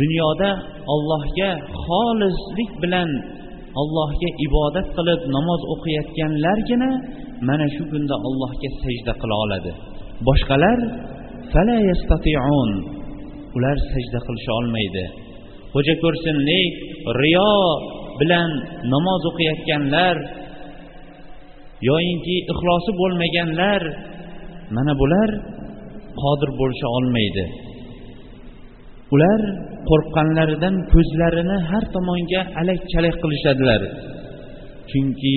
Dunyoda 0.00 0.50
allohga 0.94 1.50
xolislik 1.84 2.70
bilan 2.82 3.10
allohga 3.80 4.28
ibodat 4.46 4.86
qilib 4.96 5.20
namoz 5.36 5.60
o'qiyotganlargina 5.74 6.90
mana 7.48 7.66
shu 7.74 7.82
kunda 7.92 8.14
allohga 8.28 8.68
sajda 8.82 9.12
qila 9.20 9.34
oladi. 9.44 9.72
Boshqalar 10.28 10.78
ular 13.56 13.76
sajda 13.92 14.18
qilisha 14.26 14.52
olmaydi. 14.60 15.04
Xo'ja 15.74 15.94
ko'rsinlik 16.04 16.72
riyo 17.22 17.54
bilan 18.20 18.50
namoz 18.94 19.22
o'qiyotganlar 19.30 20.16
yoyinki 21.88 22.34
ixlosi 22.52 22.90
bo'lmaganlar 23.00 23.82
mana 24.76 24.92
bular 25.00 25.30
qodir 26.22 26.50
bo'lisha 26.60 26.88
olmaydi. 26.96 27.44
Ular 29.14 29.40
qo'rqqanlaridan 29.88 30.74
ko'zlarini 30.92 31.56
har 31.70 31.84
tomonga 31.94 32.40
alak 32.60 32.80
chalak 32.92 33.16
qilishadilar. 33.22 33.80
Chunki 34.90 35.36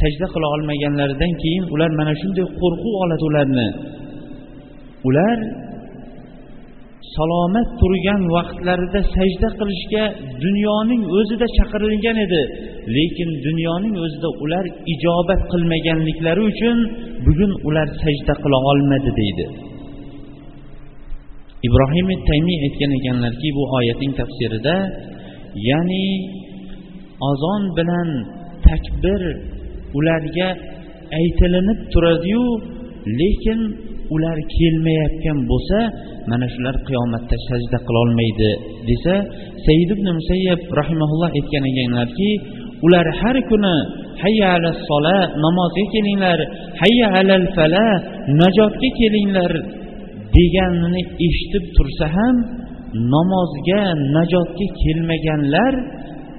sajda 0.00 0.26
qila 0.34 0.46
olmaganlaridan 0.56 1.32
keyin 1.42 1.64
ular 1.74 1.90
mana 2.00 2.12
shunday 2.20 2.46
qo'rquv 2.60 2.94
oladi 3.04 3.24
ularni. 3.30 3.68
Ular 5.08 5.38
salomat 7.16 7.68
turgan 7.80 8.22
vaqtlarida 8.36 9.00
sajda 9.14 9.48
qilishga 9.60 10.04
dunyoning 10.44 11.02
o'zida 11.18 11.46
chaqirilgan 11.58 12.16
edi. 12.26 12.42
Lekin 12.96 13.30
dunyoning 13.46 13.94
o'zida 14.04 14.28
ular 14.44 14.64
ijobat 14.94 15.40
qilmaganliklari 15.52 16.42
uchun 16.52 16.78
bugun 17.26 17.52
ular 17.68 17.88
sajda 18.02 18.34
qila 18.42 18.58
olmadi 18.70 19.10
deydi. 19.20 19.46
Ibrohim 21.68 22.08
taymiy 22.30 22.58
aytgan 22.66 22.92
ekanlarki 22.98 23.48
bu 23.56 23.62
oyatning 23.78 24.12
tafsirida 24.20 24.76
ya'ni 25.68 26.06
azon 27.30 27.62
bilan 27.78 28.08
takbir 28.68 29.20
ularga 29.98 30.48
aytilinib 31.20 31.78
turadiyu 31.92 32.44
lekin 33.20 33.60
ular 34.14 34.38
kelmayotgan 34.56 35.38
bo'lsa 35.50 35.78
mana 36.30 36.46
shular 36.54 36.76
qiyomatda 36.88 37.36
sajda 37.48 37.78
qilolmaydi 37.88 38.50
desa 38.88 39.14
said 39.64 39.88
ibn 39.96 40.06
musayyab 40.18 40.60
rahimaulloh 40.80 41.30
aytgan 41.38 41.64
ekanlarki 41.70 42.30
ular 42.86 43.06
har 43.20 43.36
kuni 43.50 43.74
hayya 44.22 44.46
ala 44.56 44.70
sola 44.88 45.18
namozga 45.44 45.84
kelinglar 45.94 46.38
hayya 46.82 47.06
alal 47.20 47.46
fala 47.56 47.86
najotga 48.40 48.88
kelinglar 49.00 49.52
deganini 50.36 51.02
eshitib 51.26 51.64
tursa 51.76 52.06
ham 52.16 52.36
namozga 53.14 53.82
najotga 54.16 54.66
kelmaganlar 54.82 55.74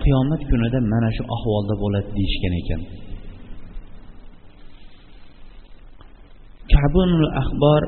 qiyomat 0.03 0.41
kunida 0.49 0.79
mana 0.93 1.09
shu 1.17 1.23
ahvolda 1.35 1.73
bo'ladi 1.83 2.09
deyishgan 2.17 2.53
ekan. 2.61 2.81
Kabunul 6.73 7.27
axbor 7.41 7.81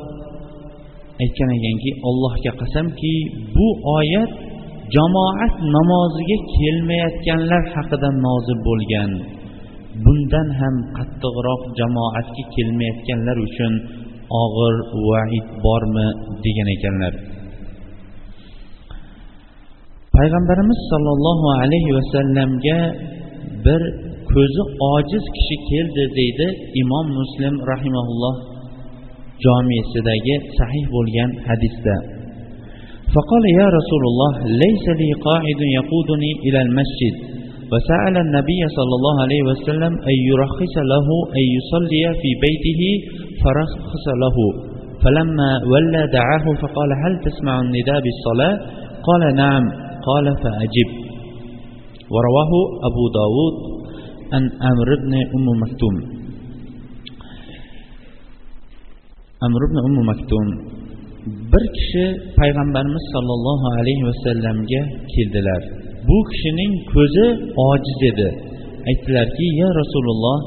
aytgan 1.24 1.50
ekanki 1.58 1.92
allohga 2.10 2.52
qasamki 2.62 3.14
bu 3.56 3.68
oyat 3.98 4.32
jamoat 4.96 5.54
namoziga 5.76 6.38
kelmayotganlar 6.56 7.64
haqida 7.76 8.10
nozil 8.26 8.58
bo'lgan. 8.68 9.12
Bundan 10.04 10.48
ham 10.60 10.76
qattiqroq 10.98 11.62
jamoatga 11.80 12.44
kelmayotganlar 12.56 13.38
uchun 13.48 13.74
og'ir 14.44 14.76
vaid 15.10 15.48
bormi 15.64 16.08
degan 16.44 16.68
ekanlar. 16.76 17.14
Payg'ambarimiz 20.16 20.80
sollallohu 20.92 21.48
alayhi 21.62 21.92
vasallamga 21.98 22.80
bir 23.66 23.82
ko'zi 24.34 24.64
ojiz 24.94 25.26
kishi 25.36 25.56
keldi 25.70 26.04
deydi 26.20 26.48
imom 26.82 27.08
muslim 27.20 27.54
rahimaulloh 27.72 28.36
jomiyasidagi 29.44 30.36
sahih 30.58 30.84
bo'lgan 30.96 31.30
hadisda 31.48 32.22
فقال 33.16 33.44
يا 33.60 33.68
رسول 33.78 34.04
الله 34.12 34.34
ليس 34.64 34.86
لي 35.02 35.10
قاعد 35.28 35.62
يقودني 35.80 36.32
إلى 36.46 36.60
المسجد. 36.66 37.16
وسأل 37.72 38.16
النبي 38.26 38.62
صلى 38.78 38.94
الله 39.00 39.16
عليه 39.26 39.42
وسلم 39.50 39.94
أن 40.12 40.16
يرخص 40.32 40.76
له 40.94 41.08
أن 41.40 41.46
يصلي 41.58 42.04
في 42.22 42.30
بيته 42.46 42.82
فرخص 43.44 44.06
له. 44.24 44.38
فلما 45.04 45.52
ولى 45.72 46.04
دعاه 46.18 46.46
فقال 46.62 46.90
هل 47.04 47.14
تسمع 47.28 47.56
النداء 47.66 48.00
بالصلاة؟ 48.06 48.56
قال 49.08 49.22
نعم. 49.36 49.64
قال 50.08 50.26
فأجب. 50.44 50.90
ورواه 52.14 52.52
أبو 52.88 53.04
داود 53.20 53.56
عن 54.34 54.44
أمر 54.72 54.88
بن 55.04 55.14
أم 55.36 55.48
مكتوم. 55.64 56.21
Amr 59.46 59.62
ibn 59.68 59.78
ummu 59.88 60.02
maktum 60.12 60.48
bir 61.52 61.64
kishi 61.78 62.06
payg'ambarimiz 62.40 63.06
sollallohu 63.14 63.68
alayhi 63.80 64.04
vasallamga 64.10 64.82
keldilar. 65.14 65.62
Bu 66.08 66.18
kishining 66.30 66.74
ko'zi 66.94 67.28
ojiz 67.70 68.00
edi. 68.12 68.30
Aytdilarki 68.90 69.46
ya 69.62 69.70
rasululloh 69.82 70.38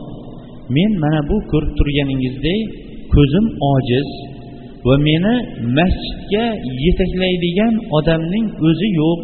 men 0.77 0.93
mana 1.03 1.21
bu 1.31 1.37
ko'rib 1.51 1.73
turganingizdek 1.79 2.61
ko'zim 3.15 3.47
ojiz 3.73 4.09
va 4.87 4.97
meni 5.09 5.35
masjidga 5.79 6.45
yetaklaydigan 6.85 7.75
odamning 7.99 8.47
o'zi 8.69 8.89
yo'q 9.01 9.21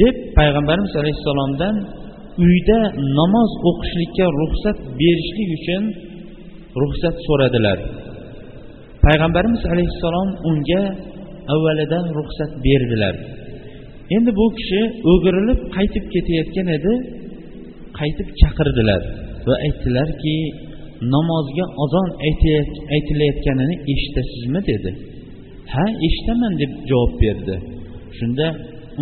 deb 0.00 0.16
payg'ambarimiz 0.38 0.92
alayhissalomdan 1.00 1.74
uyda 2.46 2.80
namoz 3.18 3.50
o'qishlikka 3.68 4.26
ruxsat 4.40 4.76
berishlik 5.00 5.50
uchun 5.58 5.84
ruxsat 6.82 7.16
so'radilar. 7.26 7.78
Payg'ambarimiz 9.04 9.62
alayhissalom 9.72 10.28
unga 10.48 10.82
avvalida 11.54 11.98
ruxsat 12.18 12.52
berdilar. 12.66 13.14
Endi 14.16 14.30
bu 14.38 14.46
kishi 14.58 14.80
o'girilib 15.12 15.60
qaytib 15.76 16.04
ketayotgan 16.14 16.68
edi 16.78 16.92
qaytib 17.98 18.28
chaqirdilar 18.40 19.02
va 19.46 19.54
aytdilarki 19.66 20.36
namozga 21.14 21.64
azon 21.84 22.08
aytilayotganini 22.96 23.76
eshitasizmi 23.92 24.60
dedi. 24.70 24.90
Ha 25.72 25.84
eshitaman 26.06 26.52
deb 26.62 26.72
javob 26.90 27.12
berdi. 27.22 27.56
Shunda 28.18 28.46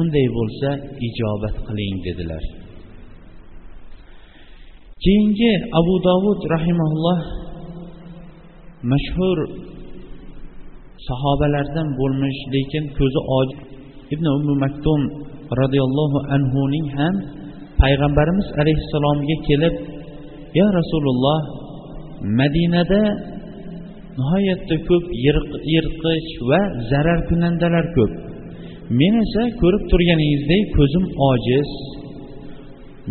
unday 0.00 0.26
bo'lsa 0.36 0.68
ijobat 1.08 1.56
qiling 1.66 1.96
dedilar. 2.06 2.44
Keyingi 5.04 5.52
abu 5.80 5.94
dovud 6.08 6.40
rahimaulloh 6.54 7.20
mashhur 8.92 9.38
sahobalardan 11.08 11.88
bo'lmish 12.00 12.40
lekin 12.54 12.84
ko'zi 12.98 13.20
ojiz 13.38 13.58
ibn 14.14 14.26
ummu 14.36 14.54
maktum 14.64 15.00
roziyallohu 15.60 16.18
anhuning 16.36 16.86
ham 16.96 17.14
payg'ambarimiz 17.80 18.48
alayhissalomga 18.60 19.36
kelib 19.48 19.74
ya 20.58 20.66
rasululloh 20.78 21.40
madinada 22.40 23.02
nihoyatda 24.18 24.76
ko'p 24.88 25.04
yirtqich 25.72 26.30
va 26.50 26.60
zararkunandalar 26.90 27.86
ko'p. 27.96 28.12
Men 28.98 29.14
esa 29.24 29.42
ko'rib 29.60 29.82
turganingizdek 29.90 30.64
ko'zim 30.76 31.04
ojiz. 31.30 31.70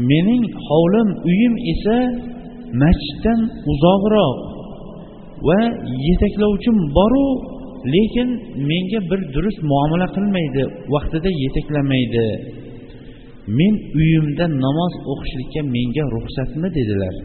Mening 0.09 0.43
hovlim 0.67 1.09
uyim 1.29 1.53
esa 1.73 1.97
masjiddan 2.81 3.39
uzoqroq. 3.71 4.37
Va 5.47 5.59
yetaklovchim 6.07 6.77
boru 6.97 7.25
lekin 7.93 8.29
menga 8.69 8.99
bir 9.09 9.19
durust 9.33 9.59
muomala 9.71 10.07
qilmaydi 10.15 10.63
vaqtida 10.93 11.29
yetaklamaydi. 11.43 12.27
Men 13.57 13.73
uyimda 13.99 14.45
namoz 14.65 14.93
o'qishlikka 15.11 15.61
menga 15.75 16.03
ruxsatmi 16.15 16.69
dedilar. 16.77 17.15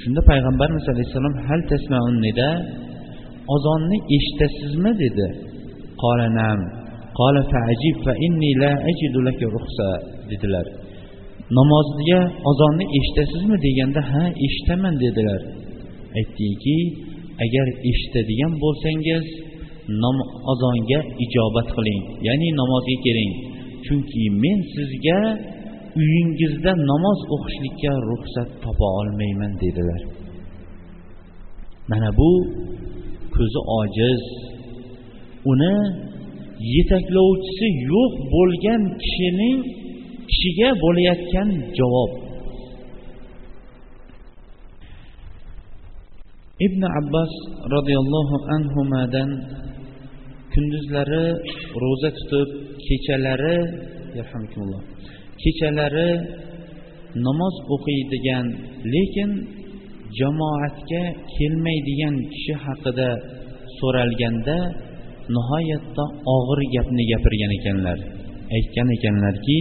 Shunda 0.00 0.20
payg'ambarimiz 0.30 0.84
alayhissalom 0.92 1.34
hal 1.46 1.60
tasmaunida 1.70 2.48
ozonni 3.54 3.98
eshitasizmi? 4.16 4.92
dedi. 5.02 5.26
Qolanam 6.02 6.60
qola 7.18 7.42
faajib 7.52 7.96
fa 8.04 8.12
inni 8.26 8.50
la 8.62 8.72
ajidu 8.90 9.18
laka 9.28 9.46
ruxsa 9.56 9.88
dedilar. 10.30 10.66
Namozga 11.58 12.20
ozonni 12.50 12.84
eshitasizmi? 12.98 13.56
deganda 13.66 14.00
ha 14.10 14.22
eshitaman 14.46 14.94
dedilar. 15.04 15.40
Aytdiki 16.18 16.78
agar 17.44 17.66
eshitadigan 17.90 18.52
bo'lsangiz 18.62 19.24
azonga 20.52 21.00
ijobat 21.24 21.68
qiling. 21.76 22.02
Ya'ni 22.26 22.48
namozga 22.60 22.96
keling. 23.06 23.32
Chunki 23.84 24.22
men 24.42 24.58
sizga 24.74 25.20
uyingizda 26.00 26.72
namoz 26.90 27.20
o'qishlikka 27.34 27.92
ruxsat 28.10 28.48
topa 28.62 28.88
olmayman 29.00 29.52
dedilar. 29.62 30.02
Mana 31.90 32.10
bu 32.18 32.30
ko'zi 33.34 33.60
ojiz. 33.80 34.22
Uni 35.52 35.74
yetaklovchisi 36.74 37.66
yo'q 37.92 38.12
bo'lgan 38.34 38.82
kishining 39.02 39.58
kishiga 40.30 40.68
bo'layotgan 40.84 41.48
javob. 41.78 42.10
Ibn 46.66 46.82
abbos 47.00 47.32
roziyallohu 47.74 48.36
anhudan 48.56 49.30
kunduzlari 50.52 51.26
ro'za 51.82 52.10
tutib 52.18 52.48
kechalari 52.86 53.58
kechalari 55.42 56.10
namoz 57.26 57.54
o'qiydigan 57.74 58.46
lekin 58.94 59.30
jamoatga 60.18 61.02
kelmaydigan 61.34 62.14
kishi 62.32 62.54
haqida 62.64 63.10
so'ralganda 63.78 64.58
nihoyatda 65.34 66.04
og'ir 66.36 66.60
gapni 66.74 67.02
gapirgan 67.12 67.52
ekanlar. 67.58 67.98
Aytgan 68.56 68.88
ekanlarki 68.96 69.58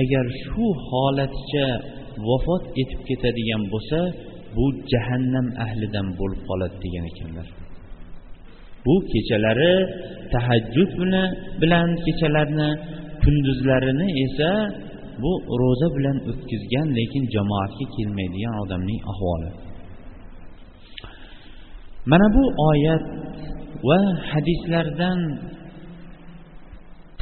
agar 0.00 0.26
shu 0.42 0.66
holatcha 0.88 1.66
vafot 2.28 2.62
etib 2.82 3.00
ketadigan 3.08 3.62
bo'lsa 3.72 4.00
bu 4.56 4.64
jahannam 4.92 5.46
ahlidan 5.64 6.06
bo'lib 6.18 6.40
qoladi 6.48 6.76
degan 6.84 7.04
ekanlar 7.12 7.46
bu 8.86 8.94
kechalari 9.12 9.74
tahajjud 10.32 10.90
bilan 11.60 11.88
kechalarni 12.04 12.68
kunduzlarini 13.22 14.06
esa 14.24 14.50
bu 15.22 15.32
ro'za 15.60 15.88
bilan 15.96 16.16
o'tkazgan 16.30 16.88
lekin 16.98 17.24
jamoatga 17.34 17.84
kelmaydigan 17.94 18.54
odamning 18.62 19.00
ahvoli. 19.12 19.50
Mana 22.10 22.26
bu 22.36 22.44
oyat 22.70 23.04
va 23.88 24.00
hadislardan 24.30 25.18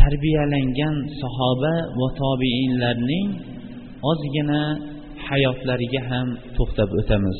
tarbiyalangan 0.00 0.96
sahoba 1.20 1.74
va 1.98 2.08
tobiinlarning 2.22 3.28
ozgina 4.10 4.62
hayotlariga 5.32 6.02
ham 6.10 6.28
to'xtab 6.56 6.90
o'tamiz. 7.00 7.38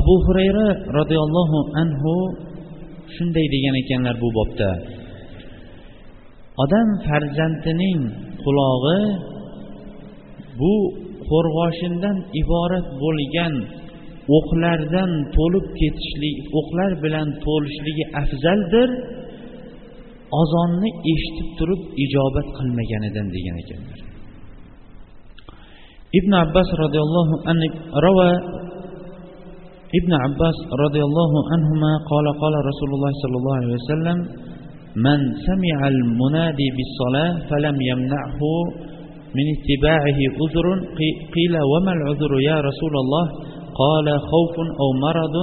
Abu 0.00 0.14
hurayra 0.24 0.68
roziyallohu 0.98 1.58
anhu 1.82 2.14
shunday 3.14 3.46
degan 3.54 3.74
ekanlar 3.82 4.14
bu 4.22 4.28
bobda. 4.38 4.70
Odam 6.64 6.88
farzandining 7.06 8.00
qulog'i 8.44 9.00
bu 10.60 10.74
qo'rg'oshindan 11.30 12.16
iborat 12.42 12.86
bo'lgan 13.02 13.54
o'qlardan 14.36 15.10
to'lib 15.36 15.66
ketishlik 15.80 16.36
o'qlar 16.58 16.90
bilan 17.04 17.28
to'lishligi 17.44 18.04
afzaldir 18.22 18.88
ozonni 20.40 20.90
eshitib 21.12 21.48
turib 21.58 21.82
ijobat 22.04 22.48
qilmaganidan 22.58 23.26
degan 23.36 23.56
ekanlar. 23.62 23.98
Ibn 26.18 26.32
abbos 26.44 26.68
roziyallohu 26.82 27.34
anhu 27.50 28.62
ابن 30.00 30.12
عباس 30.24 30.58
رضي 30.84 31.02
الله 31.08 31.32
عنهما 31.52 31.92
قال 32.10 32.26
قال 32.42 32.54
رسول 32.70 32.90
الله 32.96 33.12
صلى 33.22 33.36
الله 33.40 33.54
عليه 33.60 33.72
وسلم 33.78 34.18
من 35.06 35.20
سمع 35.48 35.78
المنادي 35.94 36.68
بالصلاة 36.76 37.32
فلم 37.50 37.76
يمنعه 37.90 38.42
من 39.36 39.46
اتباعه 39.56 40.18
عذر. 40.38 40.66
قيل 41.36 41.54
وما 41.72 41.92
العذر 41.98 42.32
يا 42.50 42.56
رسول 42.68 42.94
الله؟ 43.02 43.26
قال 43.82 44.06
خوف 44.30 44.54
أو 44.82 44.88
مرض 45.06 45.36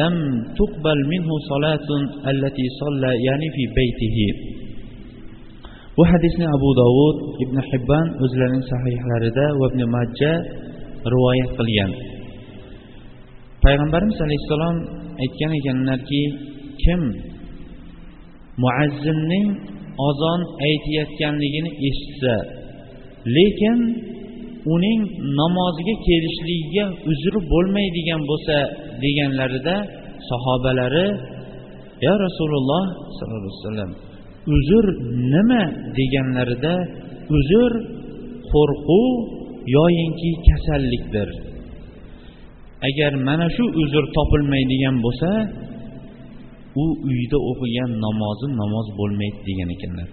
لم 0.00 0.14
تقبل 0.58 0.98
منه 1.12 1.30
صلاة 1.52 1.88
التي 2.32 2.66
صلى 2.80 3.10
يعني 3.28 3.46
في 3.56 3.64
بيته. 3.78 4.18
bu 5.96 6.02
hadisni 6.10 6.46
abu 6.56 6.70
dovud 6.80 7.16
ibn 7.44 7.56
hibban 7.70 8.06
o'zlarining 8.24 8.64
sahihlarida 8.72 9.46
va 9.60 9.64
ibn 9.70 9.80
majja 9.96 10.32
rivoyat 11.12 11.50
qilgan. 11.58 11.90
Payg'ambarimiz 13.64 14.18
alayhissalom 14.26 14.76
aytgan 15.22 15.52
ekanlarki 15.60 16.22
kim 16.82 17.00
muazzinning 18.62 19.46
ozon 20.08 20.40
aytayotganligini 20.66 21.70
eshitsa 21.88 22.34
lekin 23.36 23.78
uning 24.74 25.00
namoziga 25.40 25.94
kelishligiga 26.06 26.84
uzr 27.10 27.34
bo'lmaydigan 27.52 28.20
bo'lsa 28.30 28.56
deganlarida 29.02 29.76
sahobalari 30.28 31.06
ya 32.06 32.14
rasululloh 32.24 32.84
sollallohu 33.16 33.44
alayhi 33.46 33.58
vasallam 33.62 33.92
uzr 34.56 34.84
nima 35.34 35.62
deganlarida 35.96 36.74
uzr 37.36 37.72
qo'rquv 38.52 39.12
yoyinki 39.76 40.30
kasallikdir. 40.48 41.28
Agar 42.88 43.12
mana 43.28 43.46
shu 43.56 43.64
uzr 43.82 44.04
topilmaydigan 44.16 44.96
bo'lsa 45.04 45.30
u 46.82 46.84
uyda 47.08 47.38
o'qigan 47.50 47.90
namozi 48.04 48.46
namoz 48.60 48.86
bo'lmaydi 48.98 49.40
degan 49.48 49.68
ekanlar. 49.76 50.08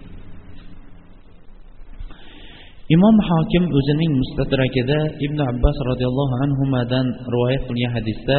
Imom 2.94 3.16
hokim 3.28 3.64
o'zining 3.78 4.12
mustadrakida 4.20 4.98
ibn 5.26 5.38
abbos 5.50 5.76
roziyallohu 5.90 6.34
anhudan 6.44 7.06
rivoyat 7.34 7.62
qilgan 7.68 7.92
hadisda 7.96 8.38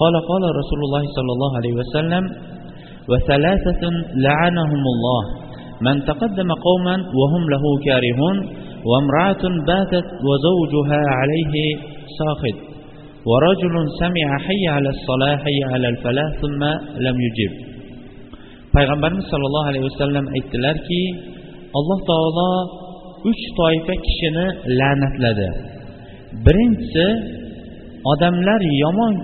qola 0.00 0.20
qola 0.30 0.48
rasululloh 0.60 1.02
sollallohu 1.16 1.54
alayhi 1.60 1.76
vasallam 1.82 2.24
وثلاثة 3.08 3.82
لعنهم 4.14 4.82
الله. 4.94 5.22
من 5.86 6.04
تقدم 6.04 6.50
قوما 6.52 6.96
وهم 7.20 7.42
له 7.50 7.64
كارهون 7.86 8.36
وامرأة 8.88 9.42
باتت 9.66 10.06
وزوجها 10.26 11.02
عليه 11.18 11.54
ساخط. 12.18 12.58
ورجل 13.28 13.74
سمع 14.00 14.38
حي 14.38 14.68
على 14.68 14.88
الصلاة 14.88 15.36
حي 15.36 15.60
على 15.72 15.88
الفلاح 15.88 16.30
ثم 16.42 16.62
لم 17.06 17.16
يجب. 17.26 17.52
فيغمبر 18.72 19.10
صلى 19.30 19.46
الله 19.46 19.66
عليه 19.66 19.80
وسلم 19.80 20.24
ايتلار 20.34 20.76
الله 21.78 21.98
تعالى 22.10 22.50
üç 23.30 23.40
toifa 23.58 23.94
kishini 24.04 24.46
لدى 25.24 25.50
برنس 26.44 26.94
آدم 28.12 28.34
لر 28.48 28.62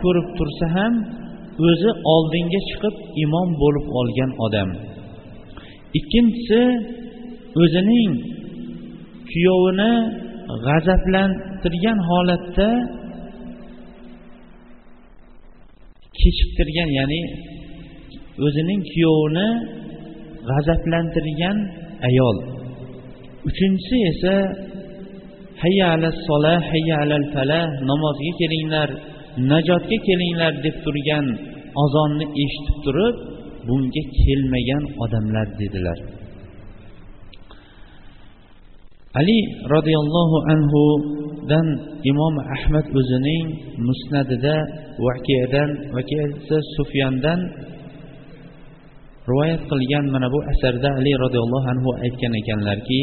ko'rib 0.03 0.29
tursa 0.39 0.67
ham 0.75 0.93
o'zi 1.69 1.91
oldinga 2.15 2.61
chiqib 2.69 2.95
imom 3.25 3.49
bo'lib 3.63 3.87
olgan 4.01 4.31
odam. 4.47 4.71
Ikkinchisi 5.99 6.61
o'zining 7.63 8.13
kuyovini 9.31 9.93
g'azablantirgan 10.67 11.99
holatda 12.09 12.69
kechiktirgan 16.21 16.91
ya'ni 16.99 17.23
o'zining 18.47 18.81
kuyovini 18.91 19.49
g'azablantirgan 20.49 21.57
ayol. 22.09 22.37
Uchinchisi 23.49 23.97
esa 24.13 24.35
hayya 25.63 25.87
ala 25.95 26.09
solah 26.27 26.61
hayya 26.73 26.97
alal 27.05 27.27
falah 27.35 27.65
namozga 27.91 28.31
kelinglar. 28.41 28.91
najotga 29.51 29.97
kelinglar 30.07 30.53
deb 30.65 30.77
turgan 30.85 31.27
azonni 31.85 32.27
eshitib 32.45 32.77
turib 32.85 33.17
bunga 33.67 34.03
kelmagan 34.23 34.85
odamlar 35.05 35.47
dedilar. 35.61 35.99
Ali 39.21 39.39
roziyallohu 39.75 40.37
anhudan 40.53 41.69
imom 42.11 42.35
ahmad 42.57 42.87
o'zining 42.99 43.47
musnadida 43.89 44.57
vakiyadan 45.07 45.71
vakiya 45.97 46.25
esa 46.37 46.59
sufyandan 46.77 47.41
rivoyat 49.29 49.63
qilgan 49.71 50.05
mana 50.15 50.29
bu 50.35 50.39
asarda 50.53 50.89
ali 51.01 51.13
roziyallohu 51.25 51.67
anhu 51.75 51.91
aytgan 52.05 52.33
ekanlarki 52.41 53.03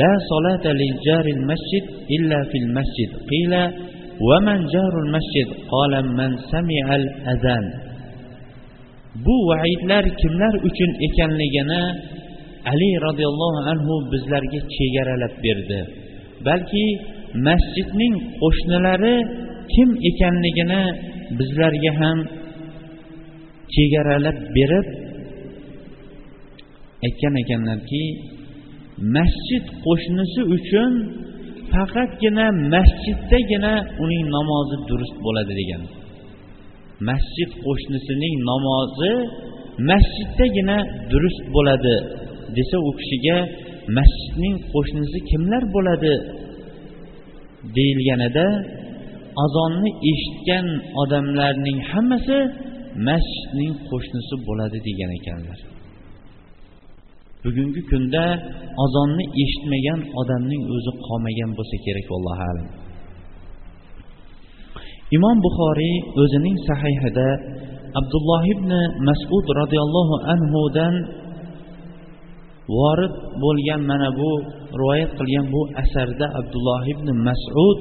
la 0.00 0.12
solata 0.30 0.70
lil 0.80 0.94
jaril 1.06 1.42
masjid 1.50 1.84
illa 2.16 2.38
fil 2.50 2.68
masjid. 2.76 3.10
Qila 3.30 3.62
ومن 4.29 4.59
جار 4.75 4.93
المسجد 5.05 5.49
قال 5.73 5.93
من 6.19 6.29
سمع 6.51 6.85
الأذان 7.01 7.65
bu 9.25 9.35
vaidlar 9.49 10.05
kimlar 10.21 10.53
uchun 10.67 10.91
ekanligini 11.07 11.83
ali 12.71 12.89
roziyallohu 13.07 13.59
anhu 13.71 13.93
bizlarga 14.11 14.59
chegaralab 14.75 15.33
berdi 15.45 15.81
balki 16.47 16.85
masjidning 17.47 18.15
qo'shnilari 18.41 19.15
kim 19.73 19.89
ekanligini 20.09 20.83
bizlarga 21.39 21.91
ham 22.01 22.17
chegaralab 23.73 24.37
berib 24.55 24.87
aytgan 27.05 27.33
ekanlarki 27.43 28.03
masjid 29.15 29.65
qo'shnisi 29.85 30.41
uchun 30.55 30.91
faqatgina 31.74 32.46
masjiddagina 32.74 33.72
uning 34.02 34.24
namozi 34.36 34.76
durust 34.88 35.16
bo'ladi 35.26 35.52
degan. 35.60 35.82
Masjid 37.08 37.50
qo'shnisining 37.64 38.36
namozi 38.50 39.12
masjiddagina 39.90 40.78
durust 41.12 41.42
bo'ladi 41.54 41.96
desa 42.56 42.76
u 42.88 42.90
kishiga 43.00 43.38
masjidning 43.98 44.56
qo'shnisi 44.72 45.18
kimlar 45.30 45.62
bo'ladi 45.74 46.14
deyilganida 47.76 48.46
azonni 49.44 49.90
eshitgan 50.12 50.66
odamlarning 51.02 51.78
hammasi 51.90 52.38
masjidning 53.08 53.72
qo'shnisi 53.90 54.34
bo'ladi 54.48 54.78
degan 54.88 55.10
ekanlar. 55.18 55.58
Bugungi 57.44 57.82
kunda 57.90 58.24
azonni 58.84 59.24
eshitmagan 59.42 60.00
odamning 60.20 60.62
o'zi 60.74 60.92
qolmagan 61.06 61.50
bo'lsa 61.58 61.76
kerak 61.84 62.08
allohu 62.16 62.42
alam. 62.50 62.68
Imom 65.16 65.36
buxoriy 65.46 65.96
o'zining 66.22 66.56
sahihida 66.68 67.28
abdulloh 68.00 68.42
ibn 68.54 68.70
masud 69.08 69.46
roziyallohu 69.60 70.14
anhudan 70.34 70.94
vorid 72.76 73.14
bo'lgan 73.42 73.80
mana 73.90 74.08
bu 74.18 74.30
rivoyat 74.80 75.12
qilgan 75.18 75.46
bu 75.54 75.60
asarda 75.82 76.26
abdulloh 76.40 76.82
ibn 76.94 77.06
masud 77.28 77.78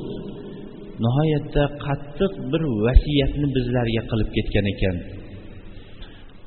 nihoyatda 1.04 1.63
qattiq 1.86 2.32
bir 2.52 2.62
vasiyatni 2.86 3.47
bizlarga 3.56 4.02
qilib 4.12 4.30
ketgan 4.36 4.65
ekan. 4.73 4.95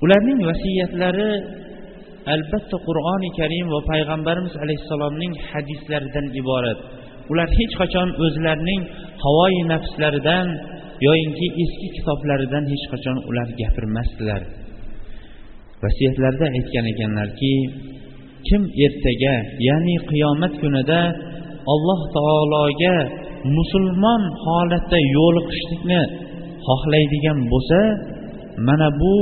Ularning 0.04 0.40
vasiyatlari 0.48 1.30
albatta 2.34 2.76
qur'oni 2.88 3.28
karim 3.38 3.66
va 3.74 3.80
payg'ambarimiz 3.90 4.54
alayhissalomning 4.64 5.32
hadislaridan 5.50 6.26
iborat. 6.40 6.78
Ular 7.32 7.48
hech 7.58 7.74
qachon 7.80 8.08
o'zlarining 8.24 8.82
havoyi 9.24 9.62
nafslaridan 9.72 10.46
yoyinki 11.06 11.46
eski 11.62 11.88
kitoblaridan 11.96 12.64
hech 12.72 12.84
qachon 12.92 13.16
ular 13.28 13.48
gapirmasdilar. 13.60 14.42
Vasiyatlarida 15.82 16.46
aytgan 16.58 16.86
ekanlarki 16.92 17.54
kim 18.48 18.62
ertaga 18.86 19.36
ya'ni 19.68 19.96
qiyomat 20.10 20.52
kunida 20.62 21.00
alloh 21.72 22.00
taologa 22.16 22.96
musulmon 23.56 24.22
holatda 24.44 24.98
yo'liqishlikni 25.16 26.02
xohlaydigan 26.66 27.38
bo'lsa 27.52 27.80
mana 28.68 28.88
bu 29.00 29.14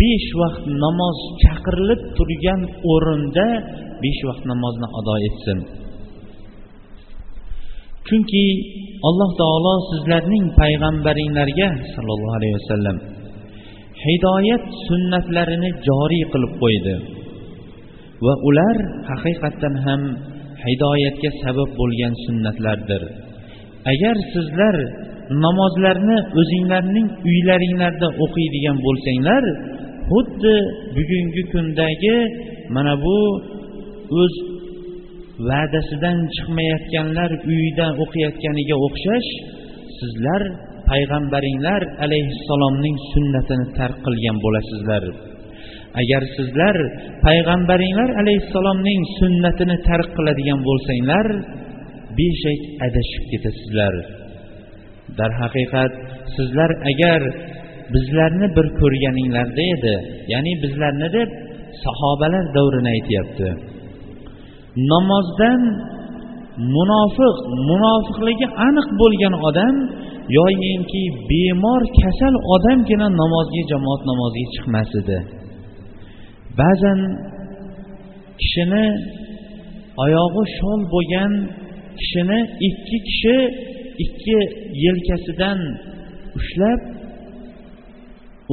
besh 0.00 0.28
vaqt 0.40 0.64
namoz 0.84 1.18
chaqirilib 1.42 2.00
turgan 2.16 2.60
o'rinda 2.92 3.48
besh 4.02 4.20
vaqt 4.28 4.44
namozni 4.52 4.88
ado 4.98 5.14
etsin. 5.28 5.58
Chunki 8.06 8.44
alloh 9.08 9.30
taolo 9.40 9.74
sizlarning 9.90 10.44
payg'ambaringlarga 10.60 11.68
sollallohu 11.94 12.36
alayhi 12.38 12.56
vasallam 12.60 12.96
hidoyat 14.04 14.64
sunnatlarini 14.86 15.70
joriy 15.88 16.24
qilib 16.32 16.52
qo'ydi. 16.62 16.94
Va 18.24 18.34
ular 18.48 18.76
haqiqatdan 19.10 19.74
ham 19.86 20.02
hidoyatga 20.64 21.30
sabab 21.42 21.70
bo'lgan 21.80 22.12
sunnatlardir. 22.24 23.02
Agar 23.92 24.16
sizlar 24.34 24.76
namozlarni 25.44 26.18
o'zinglarning 26.40 27.08
uylaringlarda 27.30 28.08
o'qiydigan 28.24 28.76
bo'lsanglar 28.86 29.44
xuddi 30.08 30.56
bugungi 30.96 31.42
kundagi 31.52 32.16
mana 32.74 32.94
bu 33.04 33.18
o'z 34.22 34.34
va'dasidan 35.48 36.18
chiqmayotganlar 36.34 37.30
uyidan 37.50 37.92
o'qiyotganiga 38.04 38.76
o'xshash 38.86 39.30
sizlar 39.98 40.42
payg'ambaringlar 40.90 41.82
alayhissalomning 42.04 42.96
sunnatini 43.12 43.66
tark 43.78 43.96
qilgan 44.06 44.36
bo'lasizlar. 44.44 45.04
Agar 46.00 46.22
sizlar 46.36 46.76
payg'ambaringlar 47.26 48.10
alayhissalomning 48.22 49.00
sunnatini 49.18 49.76
tark 49.88 50.08
qiladigan 50.16 50.60
bo'lsanglar 50.68 51.26
beshak 52.18 52.60
adashib 52.86 53.24
ketasizlar. 53.32 53.94
Darhaqiqat 55.18 55.92
sizlar 56.36 56.70
agar 56.90 57.20
bizlarni 57.92 58.46
bir 58.56 58.66
ko'rganinglarda 58.80 59.64
edi. 59.74 59.94
Ya'ni 60.32 60.52
bizlarni 60.62 61.08
deb 61.16 61.30
sahobalar 61.84 62.44
davrini 62.56 62.90
aytyapti. 62.96 63.48
Namozdan 64.92 65.60
munofiq 66.76 67.36
munofiqligi 67.70 68.46
aniq 68.66 68.88
bo'lgan 69.00 69.34
odam 69.48 69.76
yoyinki 70.38 71.02
bemor 71.30 71.82
kasal 72.00 72.34
odamgina 72.54 73.08
namozga 73.22 73.62
jamoat 73.72 74.02
namoziga 74.10 74.48
chiqmas 74.54 74.90
edi. 75.00 75.18
Ba'zan 76.60 77.00
kishini 78.40 78.86
oyog'i 80.04 80.44
shol 80.58 80.80
bo'lgan 80.94 81.32
kishini 82.00 82.38
ikki 82.68 82.98
kishi 83.08 83.36
ikki 84.04 84.38
yelkasidan 84.84 85.58
ushlab 86.38 86.80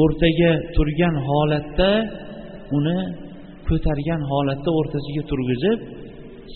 o'rtaga 0.02 0.52
turgan 0.76 1.16
holatda 1.28 1.92
uni 2.78 3.00
ko'targan 3.68 4.22
holatda 4.32 4.70
o'rtasiga 4.80 5.24
turgizib 5.32 5.80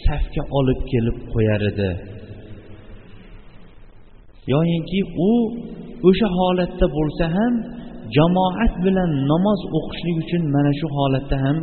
safga 0.05 0.43
olib 0.57 0.79
kelib 0.91 1.17
qo'yar 1.33 1.61
edi. 1.71 1.91
Yoyinki 4.53 4.99
u 5.29 5.31
o'sha 6.09 6.27
holatda 6.39 6.85
bo'lsa 6.97 7.25
ham 7.37 7.53
jamoat 8.17 8.73
bilan 8.85 9.11
namoz 9.31 9.61
o'qishlik 9.77 10.17
uchun 10.23 10.43
mana 10.55 10.71
shu 10.79 10.87
holatda 10.97 11.35
ham 11.45 11.57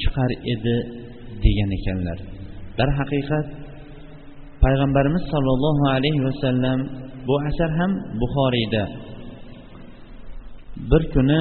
chiqar 0.00 0.30
edi 0.54 0.76
degan 1.44 1.70
ekanlar. 1.78 2.18
Darhaqiqat 2.78 3.46
payg'ambarimiz 4.64 5.24
sollallohu 5.32 5.84
alayhi 5.96 6.20
vasallam 6.28 6.78
bu 7.28 7.34
asar 7.48 7.70
ham 7.78 7.92
buxoriyda 8.20 8.82
bir 10.90 11.02
kuni 11.14 11.40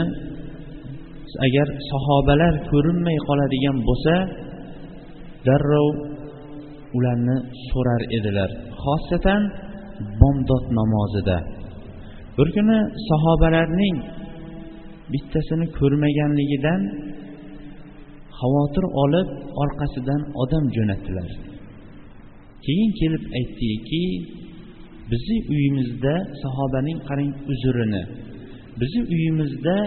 agar 1.45 1.67
sahobalar 1.91 2.53
ko'rinmay 2.71 3.17
qoladigan 3.27 3.77
bo'lsa 3.87 4.13
darrov 5.47 5.87
ularni 6.97 7.37
so'rar 7.69 8.01
edilar. 8.17 8.49
Xosatan 8.83 9.41
bomdod 10.21 10.65
namozida. 10.79 11.37
Bir 12.37 12.47
kuni 12.55 12.77
sahobalarning 13.09 13.97
bittasini 15.13 15.67
ko'rmaganligidan 15.79 16.81
xavotir 18.39 18.85
olib 19.03 19.27
orqasidan 19.63 20.21
odam 20.43 20.65
jo'natdilar. 20.75 21.29
Keyin 22.65 22.91
kelib 22.99 23.23
aytdiki 23.39 24.03
bizni 25.11 25.37
uyimizda 25.53 26.13
sahobaning 26.43 26.99
qarang 27.07 27.31
uzurini 27.53 28.03
bizni 28.79 29.01
uyimizda 29.15 29.77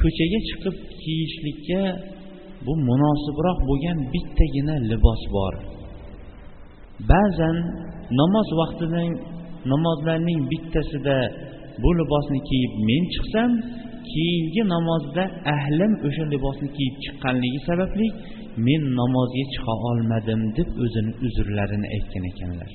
ko'chaga 0.00 0.38
chiqib 0.48 0.76
kiyishlikka 1.02 1.82
bu 2.66 2.72
munosibroq 2.88 3.58
bo'lgan 3.68 3.98
bittagina 4.12 4.74
libos 4.90 5.22
bor. 5.34 5.54
Ba'zan 7.10 7.56
namoz 8.20 8.48
vaqtining 8.60 9.12
namozlarning 9.72 10.40
bittasida 10.50 11.18
bu 11.82 11.90
libosni 12.00 12.40
kiyib 12.48 12.72
men 12.88 13.02
chiqsam 13.14 13.50
keyingi 14.12 14.62
namozda 14.74 15.24
ahlim 15.54 15.92
o'sha 16.06 16.24
libosni 16.34 16.68
kiyib 16.76 16.94
chiqqanligi 17.04 17.60
sababli 17.68 18.06
men 18.66 18.82
namozga 19.00 19.44
chiqa 19.54 19.74
olmadim 19.90 20.40
deb 20.56 20.68
o'zini 20.84 21.12
uzrlarini 21.26 21.88
aytgan 21.96 22.24
ekanlar. 22.32 22.70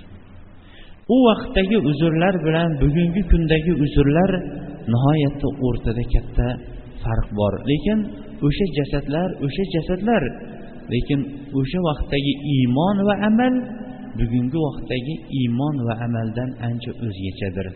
U 1.14 1.18
vaqtdagi 1.28 1.78
uzrlar 1.90 2.36
bilan 2.46 2.70
bugungi 2.84 3.22
kundagi 3.32 3.74
uzrlar 3.86 4.32
nihoyatda 4.94 5.48
o'rtada 5.68 6.04
katta 6.14 6.48
farq 7.04 7.28
bor. 7.40 7.54
Lekin 7.72 8.00
o'sha 8.48 8.66
jasadlar 8.78 9.30
o'sha 9.46 9.64
jasadlar 9.76 10.24
lekin 10.94 11.20
o'sha 11.60 11.80
vaqtdagi 11.90 12.34
iymon 12.56 12.98
va 13.08 13.16
amal 13.30 13.54
bugungi 14.20 14.60
vaqtdagi 14.68 15.16
iymon 15.40 15.76
va 15.88 15.94
amaldan 16.08 16.50
ancha 16.68 16.92
o'zgachadir. 17.06 17.68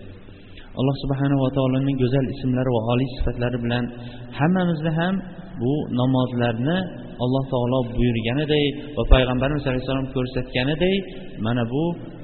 Alloh 0.80 0.96
subhanava 1.04 1.48
taoloning 1.58 1.98
go'zal 2.04 2.26
ismlari 2.34 2.72
va 2.76 2.82
oliy 2.94 3.10
sifatlari 3.18 3.58
bilan 3.66 3.86
hammamizni 4.40 4.92
ham 5.00 5.16
bu 5.62 5.74
namozlarni 6.00 6.78
alloh 7.24 7.44
taolo 7.54 7.80
buyurganiday 7.98 8.66
va 8.98 9.04
payg'ambarimiz 9.14 9.64
alayhissalom 9.70 10.08
ko'rsatganiday 10.16 10.96
mana 11.46 11.64
bu 11.74 11.84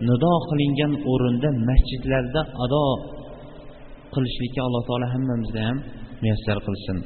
nido 0.09 0.33
qilingan 0.49 0.93
o'rinda 1.11 1.49
masjidlarda 1.69 2.41
ado 2.63 2.83
qilishlikka 4.13 4.59
alloh 4.67 4.83
taolo 4.89 5.07
hammamizni 5.13 5.61
ham 5.67 5.77
muyassar 6.21 6.57
qilsin. 6.67 6.97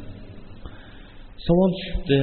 Savol 1.46 1.70
tushibdi. 1.78 2.20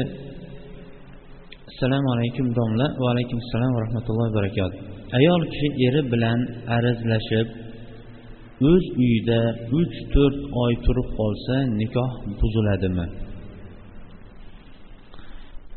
Assalomu 1.71 2.09
alaykum 2.17 2.47
domla 2.59 2.87
va 3.01 3.07
alaykum 3.15 3.37
assalom 3.45 3.71
va 3.77 3.81
rahmatullohi 3.87 4.31
va 4.33 4.37
barakatuh 4.41 4.79
ayol 5.17 5.43
kishi 5.53 5.69
eri 5.87 6.03
bilan 6.13 6.41
arazlashib 6.77 7.49
o'z 8.71 8.85
uyida 9.03 9.41
uch 9.81 9.97
to'rt 10.15 10.39
oy 10.63 10.73
turib 10.85 11.09
qolsa 11.19 11.57
nikoh 11.81 12.11
buziladimi? 12.41 13.07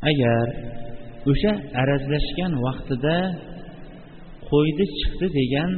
Agar 0.10 0.46
o'sha 1.32 1.52
arazlashgan 1.82 2.54
vaqtida 2.66 3.18
qo'ydi 4.50 4.86
chiqdi 4.98 5.28
degan 5.40 5.72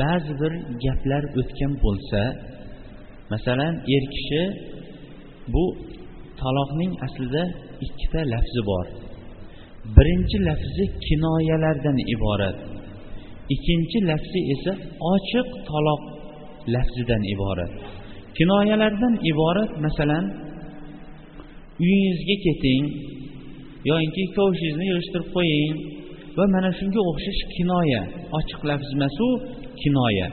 ba'zi 0.00 0.32
bir 0.40 0.52
gaplar 0.84 1.22
o'tgan 1.40 1.72
bo'lsa 1.84 2.22
masalan 3.32 3.74
er 3.94 4.04
kishi 4.14 4.42
bu 5.54 5.64
taloqning 6.40 6.92
aslida 7.06 7.42
ikkita 7.86 8.20
lafzi 8.32 8.60
bor. 8.70 8.86
Birinchi 9.96 10.38
lafzi 10.48 10.84
kinoyalardan 11.06 11.98
iborat. 12.14 12.58
Ikkinchi 13.54 13.98
lafzi 14.10 14.40
esa 14.54 14.72
ochiq 15.12 15.48
taloq 15.68 16.02
lafzidan 16.74 17.22
iborat. 17.34 17.72
Kinoyalardan 18.36 19.14
iborat 19.30 19.70
masalan 19.84 20.24
uyingizga 21.82 22.36
keting 22.44 22.84
yoyinki 23.88 24.20
ikkovishingizni 24.28 24.84
yig'ishtirib 24.90 25.28
qo'ying. 25.36 25.76
Va 26.36 26.44
mana 26.54 26.70
shunga 26.78 27.00
o'xshash 27.10 27.42
kinoya. 27.54 28.02
Ochiq 28.38 28.60
lafz 28.68 28.88
emasu 28.96 29.26
kinoya. 29.82 30.28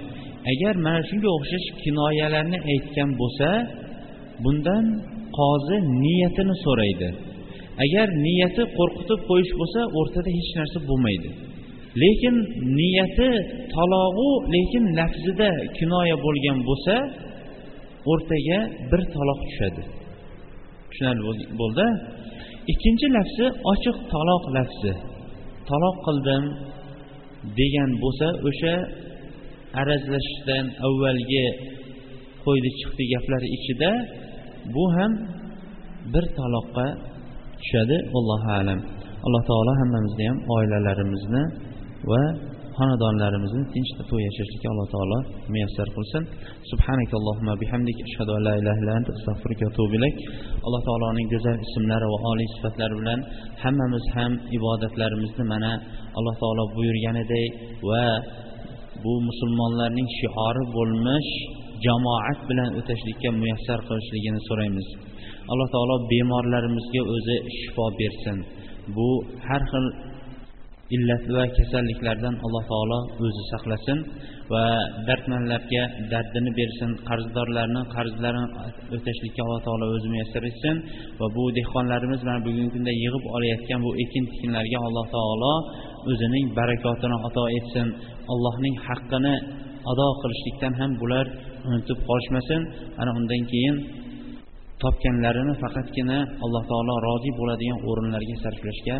Agar 0.51 0.73
mana 0.85 1.01
shunga 1.09 1.29
o'xshash 1.37 1.67
kinoyalarni 1.83 2.59
aytgan 2.73 3.09
bo'lsa 3.21 3.49
bundan 4.43 4.85
qozi 5.37 5.77
niyatini 6.03 6.55
so'raydi. 6.65 7.09
Agar 7.85 8.07
niyati 8.25 8.63
qo'rqitib 8.77 9.19
qo'yish 9.29 9.53
bo'lsa 9.59 9.79
o'rtada 9.99 10.29
hech 10.37 10.51
narsa 10.59 10.79
bo'lmaydi. 10.89 11.29
Lekin 12.01 12.35
niyati 12.79 13.29
talog'u 13.75 14.29
lekin 14.55 14.83
lafzida 14.99 15.49
kinoya 15.77 16.15
bo'lgan 16.25 16.57
bo'lsa 16.69 16.95
o'rtaga 18.11 18.59
bir 18.91 19.01
taloq 19.15 19.39
tushadi. 19.47 19.81
Tushunarli 20.89 21.23
bo'ldi? 21.61 21.85
Ikkinchi 22.71 23.07
lafzi 23.15 23.45
ochiq 23.71 23.97
taloq 24.13 24.43
lafzi. 24.55 24.93
Taloq 25.69 25.95
qildim 26.07 26.43
degan 27.59 27.89
bo'lsa 28.03 28.27
o'sha 28.49 28.75
arazlashishdan 29.81 30.65
avvalgi 30.87 31.45
qo'ydi 32.43 32.69
chiqdi 32.79 33.03
gaplari 33.13 33.47
ichida 33.57 33.91
bu 34.75 34.83
ham 34.95 35.11
bir 36.13 36.25
taloqqa 36.39 36.87
tushadi. 37.61 37.97
Allohu 38.17 38.49
alam. 38.61 38.79
Alloh 39.25 39.41
taolo 39.49 39.73
hammamizni 39.81 40.23
ham 40.29 40.37
oilalarimizni 40.55 41.43
va 42.11 42.23
xonadonlarimizni 42.77 43.63
tinch 43.73 43.91
to'y 44.09 44.21
yashashlikka 44.27 44.67
alloh 44.73 44.87
taolo 44.93 45.17
muyassar 45.53 45.87
qilsin. 45.95 46.23
Subhanakallohumma 46.71 47.53
bihamdik. 47.61 47.97
Ashhadu 48.07 48.31
an 48.37 48.41
la 48.47 48.53
ilaha 48.61 48.77
illa 48.81 48.93
anta 48.99 49.11
astag'firuka 49.17 49.63
va 49.65 49.71
atubu 49.73 49.93
ilayk. 49.99 50.17
Alloh 50.67 50.81
taoloning 50.87 51.27
go'zal 51.33 51.57
ismlari 51.65 52.07
va 52.13 52.17
oliy 52.31 52.47
sifatlari 52.55 52.95
bilan 53.01 53.19
hammamiz 53.63 54.05
ham 54.15 54.31
ibodatlarimizni 54.57 55.43
mana 55.53 55.71
alloh 56.17 56.35
taolo 56.41 56.63
buyurganidek 56.75 57.51
va 57.89 58.05
bu 59.03 59.13
musulmonlarning 59.29 60.07
shiori 60.19 60.63
bo'lmish 60.75 61.31
jamoat 61.85 62.39
bilan 62.49 62.69
o'tashlikka 62.79 63.29
muyassar 63.41 63.79
qilishligini 63.87 64.39
so'raymiz. 64.49 64.87
Alloh 65.51 65.67
taolo 65.75 65.95
bemorlarimizga 66.11 67.01
o'zi 67.15 67.37
shifo 67.57 67.85
bersin. 67.99 68.37
Bu 68.95 69.09
har 69.47 69.63
xil 69.71 69.85
illat 70.95 71.23
va 71.35 71.43
kasalliklardan 71.57 72.35
alloh 72.45 72.63
taolo 72.71 72.99
o'zi 73.25 73.43
saqlasin 73.53 73.97
va 74.53 74.63
dardmanlarga 75.07 75.83
dardini 76.13 76.51
bersin 76.59 76.91
qarzdorlarni 77.09 77.81
qarzlarini 77.95 78.47
o'tashlikka 78.95 79.41
alloh 79.45 79.61
taolo 79.67 79.85
o'zi 79.95 80.07
muyassar 80.13 80.43
etsin 80.51 80.75
va 81.19 81.27
bu 81.35 81.43
dehqonlarimiz 81.57 82.21
mana 82.27 82.39
bugungi 82.47 82.69
kunda 82.75 82.91
yig'ib 83.03 83.23
olayotgan 83.35 83.79
bu 83.85 83.91
ekin 84.03 84.23
tikinlarga 84.31 84.77
alloh 84.87 85.05
taolo 85.15 85.53
o'zining 86.11 86.45
barakotini 86.57 87.17
ato 87.27 87.43
etsin. 87.59 87.87
Allohning 88.33 88.75
haqqini 88.87 89.35
ado 89.91 90.07
qilishlikdan 90.21 90.73
ham 90.79 90.91
bular 91.01 91.25
unutib 91.67 91.99
qolishmasin. 92.09 92.61
Ana 93.01 93.11
undan 93.19 93.41
keyin 93.51 93.75
topganlarini 94.83 95.53
faqatgina 95.63 96.17
alloh 96.45 96.63
taolo 96.71 96.93
rozi 97.07 97.29
bo'ladigan 97.39 97.77
o'rinlarga 97.89 98.35
sarflashga 98.43 98.95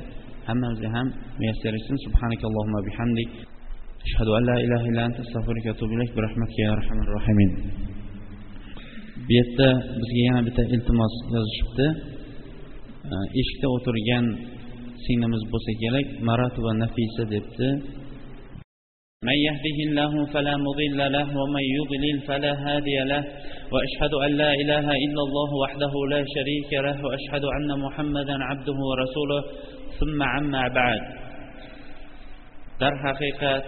hammamizga 0.48 0.88
ham 0.96 1.06
muyassar 1.38 1.72
etsin 1.78 1.96
subhanakallohumma 2.06 2.80
bihamdik 2.88 3.30
ashhadu 4.06 4.30
an 4.38 4.42
la 4.50 4.56
ilaha 4.66 4.84
illa 4.90 5.02
anta 5.08 5.20
astag'firuka 5.26 5.68
va 5.70 5.74
atubu 5.76 5.92
ilayk 5.96 6.10
bi 6.16 6.20
rahmatika 6.26 6.60
ya 6.66 6.70
arhamar 6.76 7.08
rohimin 7.16 7.50
bu 9.26 9.30
yerda 9.38 9.68
bizga 10.00 10.20
yana 10.28 10.40
bitta 10.46 10.62
iltimos 10.74 11.14
yozishibdi 11.34 11.86
eshikda 13.40 13.66
o'tirgan 13.76 14.24
singlimiz 15.04 15.42
bo'lsa 15.52 15.72
kerak 15.82 16.06
maratu 16.28 16.58
va 16.66 16.72
nafisa 16.82 17.22
debdi 17.34 17.68
من 19.30 19.38
يهده 19.48 19.78
الله 19.88 20.12
فلا 20.34 20.54
مضل 20.66 21.00
له 21.16 21.26
ومن 21.40 21.64
يضلل 21.78 22.16
فلا 22.28 22.52
هادي 22.66 22.98
له 23.12 23.22
واشهد 23.72 24.12
ان 24.26 24.30
لا 24.42 24.50
اله 24.62 24.86
الا 25.04 25.22
الله 25.26 25.50
وحده 25.62 25.92
لا 26.14 26.20
شريك 26.34 26.70
له 26.86 26.96
واشهد 27.06 27.44
ان 27.56 27.70
محمدا 27.84 28.36
عبده 28.50 28.78
ورسوله 28.90 29.40
ثم 29.42 29.42
عما 29.42 29.50
بعد 29.52 29.75
darhaqiqat 32.81 33.63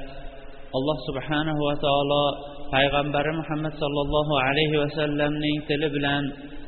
alloh 0.77 0.97
subhanahu 1.08 1.62
va 1.67 1.75
taolo 1.86 2.25
payg'ambari 2.73 3.32
muhammad 3.41 3.73
sollallohu 3.84 4.34
alayhi 4.47 4.77
vasallamning 4.84 5.58
tili 5.67 5.88
bilan 5.95 6.23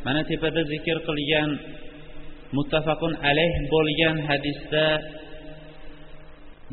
mana 0.06 0.22
tepada 0.30 0.62
zikr 0.74 0.98
qilgan 1.08 1.50
muttafaqun 2.58 3.14
alayh 3.30 3.54
bo'lgan 3.74 4.16
hadisda 4.30 4.88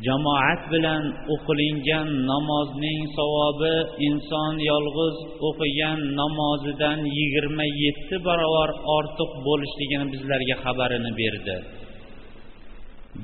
jamoat 0.07 0.61
bilan 0.73 1.05
o'qilingan 1.35 2.09
namozning 2.31 3.01
savobi 3.19 3.77
inson 4.09 4.55
yolg'iz 4.71 5.17
o'qigan 5.49 5.99
namozidan 6.21 6.99
yigirma 7.19 7.67
yetti 7.85 8.17
barobar 8.27 8.71
ortiq 8.97 9.31
bo'lishligini 9.47 10.07
bizlarga 10.12 10.57
xabarini 10.64 11.12
berdi. 11.21 11.57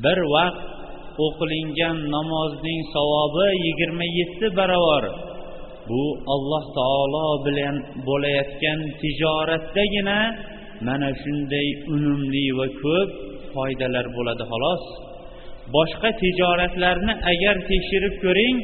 Bir 0.02 0.18
vaqt 0.34 0.62
o'qilingan 1.26 1.98
namozning 2.14 2.80
savobi 2.94 3.48
yigirma 3.66 4.06
yetti 4.18 4.46
barobar. 4.58 5.04
Bu 5.88 6.02
alloh 6.34 6.64
taolo 6.78 7.28
bilan 7.46 7.76
bo'layotgan 8.08 8.80
tijoratdagina 9.00 10.18
mana 10.86 11.10
shunday 11.22 11.68
unumli 11.94 12.46
va 12.58 12.66
ko'p 12.82 13.10
foydalar 13.54 14.06
bo'ladi 14.16 14.44
xolos. 14.50 14.84
Boshqa 15.74 16.10
tijoratlarni 16.22 17.12
agar 17.32 17.56
tekshirib 17.70 18.14
ko'ring 18.24 18.58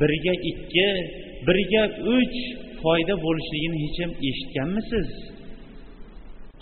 birga 0.00 0.34
ikki 0.50 0.88
birga 1.46 1.84
uch 2.16 2.36
foyda 2.82 3.14
bo'lishligini 3.24 3.76
hech 3.84 3.98
ham 4.02 4.12
eshitganmisiz? 4.28 5.08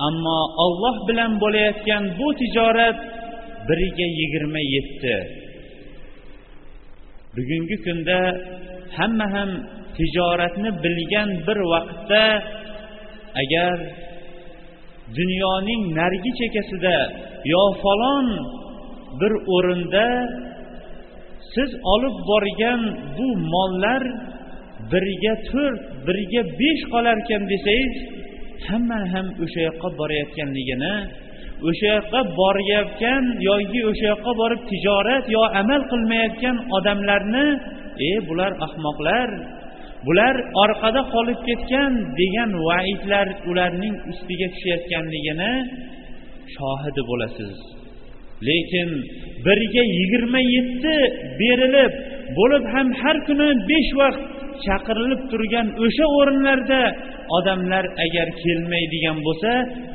Ammo 0.09 0.39
olloh 0.65 0.97
bilan 1.09 1.33
bo'layotgan 1.43 2.05
bu 2.19 2.29
tijorat 2.41 2.99
biriga 3.69 4.07
yigirma 4.19 4.63
yetti. 4.75 5.17
Bugungi 7.35 7.77
kunda 7.85 8.21
hamma 8.97 9.27
ham 9.35 9.51
tijoratni 9.97 10.71
bilgan 10.85 11.31
bir 11.47 11.59
vaqtda 11.73 12.25
agar 13.43 13.77
dunyoning 15.19 15.83
narigi 15.99 16.33
chekkasida 16.41 16.97
yo 17.53 17.65
falon 17.83 18.27
bir 19.21 19.33
o'rinda 19.55 20.07
siz 21.55 21.71
olib 21.95 22.17
borgan 22.31 22.81
bu 23.17 23.29
mollar 23.55 24.03
biriga 24.93 25.35
to'rt 25.49 25.83
biriga 26.07 26.43
besh 26.61 26.83
qolarkan 26.93 27.43
desangiz 27.53 27.95
hamma 28.69 28.99
ham 29.13 29.27
o'sha 29.45 29.61
yoqqa 29.69 29.89
borayotganligini 30.01 30.95
o'sha 31.69 31.87
yoqqa 31.97 32.21
borayotgan 32.41 33.25
yoki 33.49 33.81
o'sha 33.91 34.07
yoqqa 34.13 34.33
borib 34.41 34.61
tijorat 34.71 35.25
yo 35.37 35.43
amal 35.61 35.83
qilmayotgan 35.93 36.57
odamlarni 36.77 37.47
e 38.09 38.13
bular 38.29 38.53
ahmoqlar 38.67 39.29
bular 40.07 40.35
orqada 40.65 41.03
qolib 41.15 41.41
ketgan 41.49 41.93
degan 42.21 42.51
vaidlar 42.69 43.29
ularning 43.51 43.95
ustiga 44.11 44.47
tushayotganligini 44.55 45.53
shohidi 46.55 47.03
bo'lasiz. 47.11 47.55
Lekin 48.49 48.89
birga 49.47 49.83
yigirma 49.99 50.41
yetti 50.57 50.97
berilib 51.41 51.93
bo'lib 52.39 52.65
ham 52.75 52.89
har 53.01 53.17
kuni 53.27 53.49
besh 53.71 53.91
vaqt 54.01 54.23
chaqirilib 54.67 55.23
turgan 55.31 55.67
o'sha 55.85 56.07
o'rinlarda 56.19 56.81
odamlar 57.37 57.85
agar 58.05 58.29
kelmaydigan 58.43 59.19
bo'lsa 59.27 59.51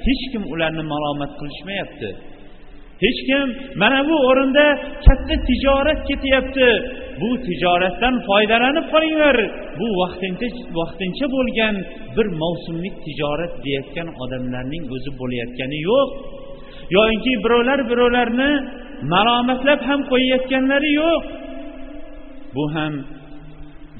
hech 0.07 0.23
kim 0.31 0.43
ularni 0.53 0.83
malomat 0.93 1.31
qilishmayapti. 1.39 2.09
Hech 3.03 3.19
kim 3.27 3.47
mana 3.81 3.99
bu 4.09 4.15
o'rinda 4.29 4.65
katta 5.05 5.35
tijorat 5.49 5.99
ketyapti 6.09 6.69
bu 7.21 7.29
tijoratdan 7.47 8.15
foydalanib 8.27 8.85
qolinglar 8.93 9.37
bu 9.79 9.87
vaqtincha 10.01 10.47
vaqtincha 10.79 11.25
bo'lgan 11.35 11.75
bir 12.15 12.27
mavsumlik 12.41 12.95
tijorat 13.05 13.53
deyayotgan 13.63 14.07
odamlarning 14.23 14.83
o'zi 14.95 15.11
bo'layotgani 15.19 15.79
yo'q. 15.89 16.09
Yoinki 16.95 17.33
birovlar 17.43 17.79
birovlarni 17.91 18.51
malomatlab 19.13 19.81
ham 19.89 20.01
qo'yayotganlari 20.11 20.91
yo'q. 21.01 21.23
Bu 22.55 22.63
ham 22.75 22.93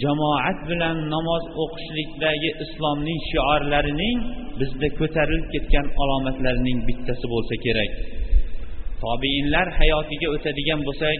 jamoat 0.04 0.58
bilan 0.70 0.98
namoz 1.14 1.43
o'qishlikdagi 1.64 2.50
islomning 2.64 3.20
shiorlarining 3.30 4.18
bizda 4.60 4.88
ko'tarilib 5.00 5.48
ketgan 5.54 5.86
alomatlarining 6.02 6.80
bittasi 6.88 7.26
bo'lsa 7.34 7.56
kerak. 7.66 7.91
Tobiinlar 9.04 9.68
hayotiga 9.80 10.28
o'tadigan 10.36 10.80
bo'lsak 10.88 11.20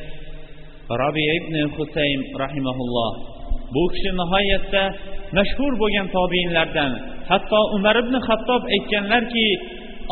robiya 1.02 1.34
ibn 1.40 1.56
husayn 1.76 2.20
rahimaulloh 2.44 3.12
bu 3.74 3.84
kishi 3.94 4.12
nihoyatda 4.22 4.84
mashhur 5.38 5.74
bo'lgan 5.82 6.08
tobiinlardan. 6.18 6.92
Hatto 7.30 7.60
umar 7.76 7.96
ibn 8.04 8.16
hattob 8.28 8.62
aytganlarki 8.76 9.48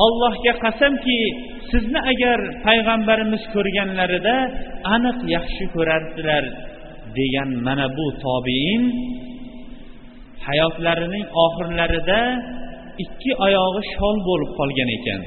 allohga 0.06 0.54
qasamki 0.64 1.20
sizni 1.72 2.00
agar 2.14 2.40
payg'ambarimiz 2.66 3.44
ko'rganlarida 3.56 4.36
aniq 4.96 5.18
yaxshi 5.36 5.64
ko'rardilar. 5.76 6.44
Degan 7.20 7.50
mana 7.68 7.86
bu 7.98 8.06
tobiin 8.26 8.84
hayotlarining 10.48 11.26
oxirlarida 11.46 12.22
ikki 13.04 13.32
oyog'i 13.46 13.82
shol 13.94 14.18
bo'lib 14.28 14.52
qolgan 14.60 14.90
ekan. 14.98 15.22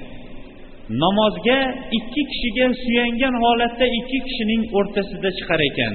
Namozga 1.03 1.59
ikki 1.99 2.23
kishiga 2.31 2.67
suyangan 2.83 3.35
holatda 3.45 3.87
ikki 3.99 4.19
kishining 4.27 4.63
o'rtasida 4.79 5.31
chiqar 5.39 5.61
ekan. 5.71 5.95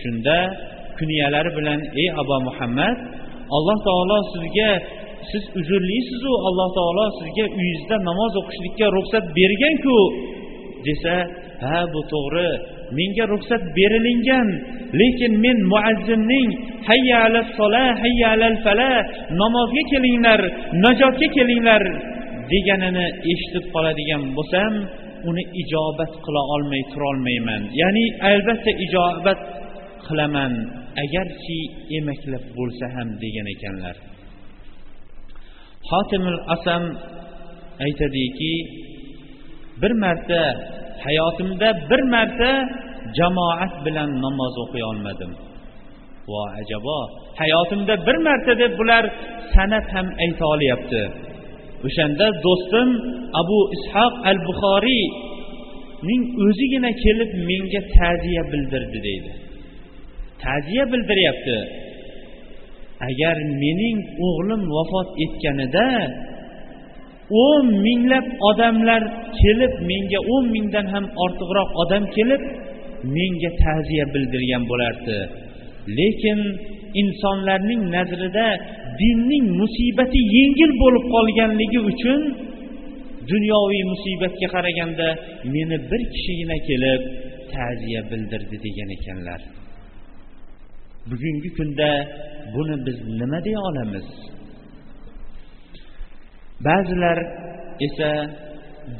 Shunda 0.00 0.38
kunyalari 0.98 1.50
bilan 1.58 1.80
ey 2.02 2.08
abu 2.22 2.36
muhammad 2.48 2.96
alloh 3.56 3.78
taolo 3.88 4.18
sizga 4.32 4.70
siz 5.30 5.44
uzrlisizu 5.60 6.32
alloh 6.48 6.68
taolo 6.78 7.04
sizga 7.18 7.44
uyingizda 7.58 7.96
namoz 8.08 8.32
o'qishlikka 8.40 8.86
ruxsat 8.96 9.24
berganku 9.38 9.98
desa 10.86 11.14
ha 11.64 11.78
bu 11.92 12.00
to'g'ri 12.12 12.50
menga 12.98 13.24
ruxsat 13.32 13.62
berilingan 13.76 14.48
lekin 15.00 15.32
men 15.44 15.58
muazzinning 15.72 16.50
hayya 16.88 17.16
alal 17.26 17.48
sola 17.58 17.86
hayya 18.02 18.26
alal 18.34 18.56
fala 18.64 18.92
namozga 19.40 19.82
kelinglar 19.92 20.40
najotga 20.84 21.28
kelinglar 21.36 21.82
deganini 22.52 23.06
eshitib 23.32 23.64
qoladigan 23.74 24.22
bo'lsam 24.36 24.72
uni 25.28 25.44
ijobat 25.62 26.12
qila 26.24 26.42
olmay 26.54 26.82
turolmayman. 26.92 27.62
Ya'ni 27.80 28.04
albatta 28.30 28.70
ijobat 28.86 29.40
qilaman 30.06 30.52
agarchi 31.04 31.58
emaklab 31.98 32.44
bo'lsa 32.58 32.86
ham 32.94 33.08
degan 33.22 33.46
ekanlar. 33.54 33.96
Xotimul 35.90 36.40
asam 36.54 36.84
aytadiki 37.86 38.54
bir 39.80 39.92
marta 40.02 40.42
hayotimda 41.06 41.68
bir 41.90 42.02
marta 42.14 42.50
jamoat 43.18 43.72
bilan 43.86 44.10
namoz 44.24 44.54
o'qiy 44.64 44.84
olmadim. 44.90 45.30
Vo 46.30 46.42
ajabo 46.60 46.98
hayotimda 47.40 47.94
bir 48.06 48.16
marta 48.26 48.52
deb 48.62 48.72
bular 48.80 49.04
san'at 49.54 49.86
ham 49.94 50.06
ayta 50.24 50.44
olyapti. 50.54 51.02
O'shanda 51.86 52.26
do'stim 52.44 52.88
abu 53.40 53.58
ishoq 53.76 54.14
al 54.30 54.38
buxoriyning 54.46 56.22
o'zigina 56.44 56.90
kelib 57.04 57.30
menga 57.48 57.80
ta'ziya 57.96 58.42
bildirdi 58.52 58.98
deydi. 59.06 59.32
Ta'ziya 60.44 60.84
bildiryapti. 60.92 61.58
Agar 63.08 63.36
mening 63.62 63.98
o'g'lim 64.26 64.62
vafot 64.76 65.08
etganida 65.24 65.88
o'n 67.30 67.66
minglab 67.86 68.26
odamlar 68.50 69.02
kelib 69.40 69.72
menga 69.90 70.20
o'n 70.34 70.44
mingdan 70.54 70.86
ham 70.94 71.04
ortiqroq 71.24 71.70
odam 71.82 72.04
kelib 72.16 72.42
menga 73.16 73.50
ta'ziya 73.62 74.04
bildirgan 74.14 74.62
bo'lardi. 74.70 75.18
Lekin 75.98 76.40
insonlarning 77.02 77.82
nazrida 77.94 78.46
dinning 79.00 79.46
musibati 79.60 80.20
yengil 80.36 80.72
bo'lib 80.82 81.04
qolganligi 81.14 81.80
uchun 81.92 82.20
dunyoviy 83.32 83.82
musibatga 83.92 84.48
qaraganda 84.54 85.08
meni 85.54 85.76
bir 85.90 86.00
kishigina 86.12 86.56
kelib 86.68 87.02
ta'ziya 87.52 88.00
bildirdi 88.10 88.56
degan 88.66 88.90
ekanlar. 88.96 89.40
Bugungi 91.10 91.50
kunda 91.58 91.90
buni 92.54 92.76
biz 92.86 92.98
nima 93.20 93.38
deya 93.46 93.60
olamiz? 93.70 94.06
Ba'zilar 96.66 97.18
esa 97.86 98.10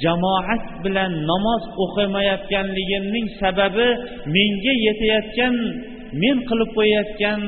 jamoat 0.02 0.64
bilan 0.84 1.12
namoz 1.30 1.62
o'qimayotganligimning 1.84 3.26
sababi 3.40 3.88
menga 4.34 4.74
yetayotgan 4.86 5.54
men 6.22 6.36
qilib 6.48 6.70
qo'yayotgan 6.78 7.40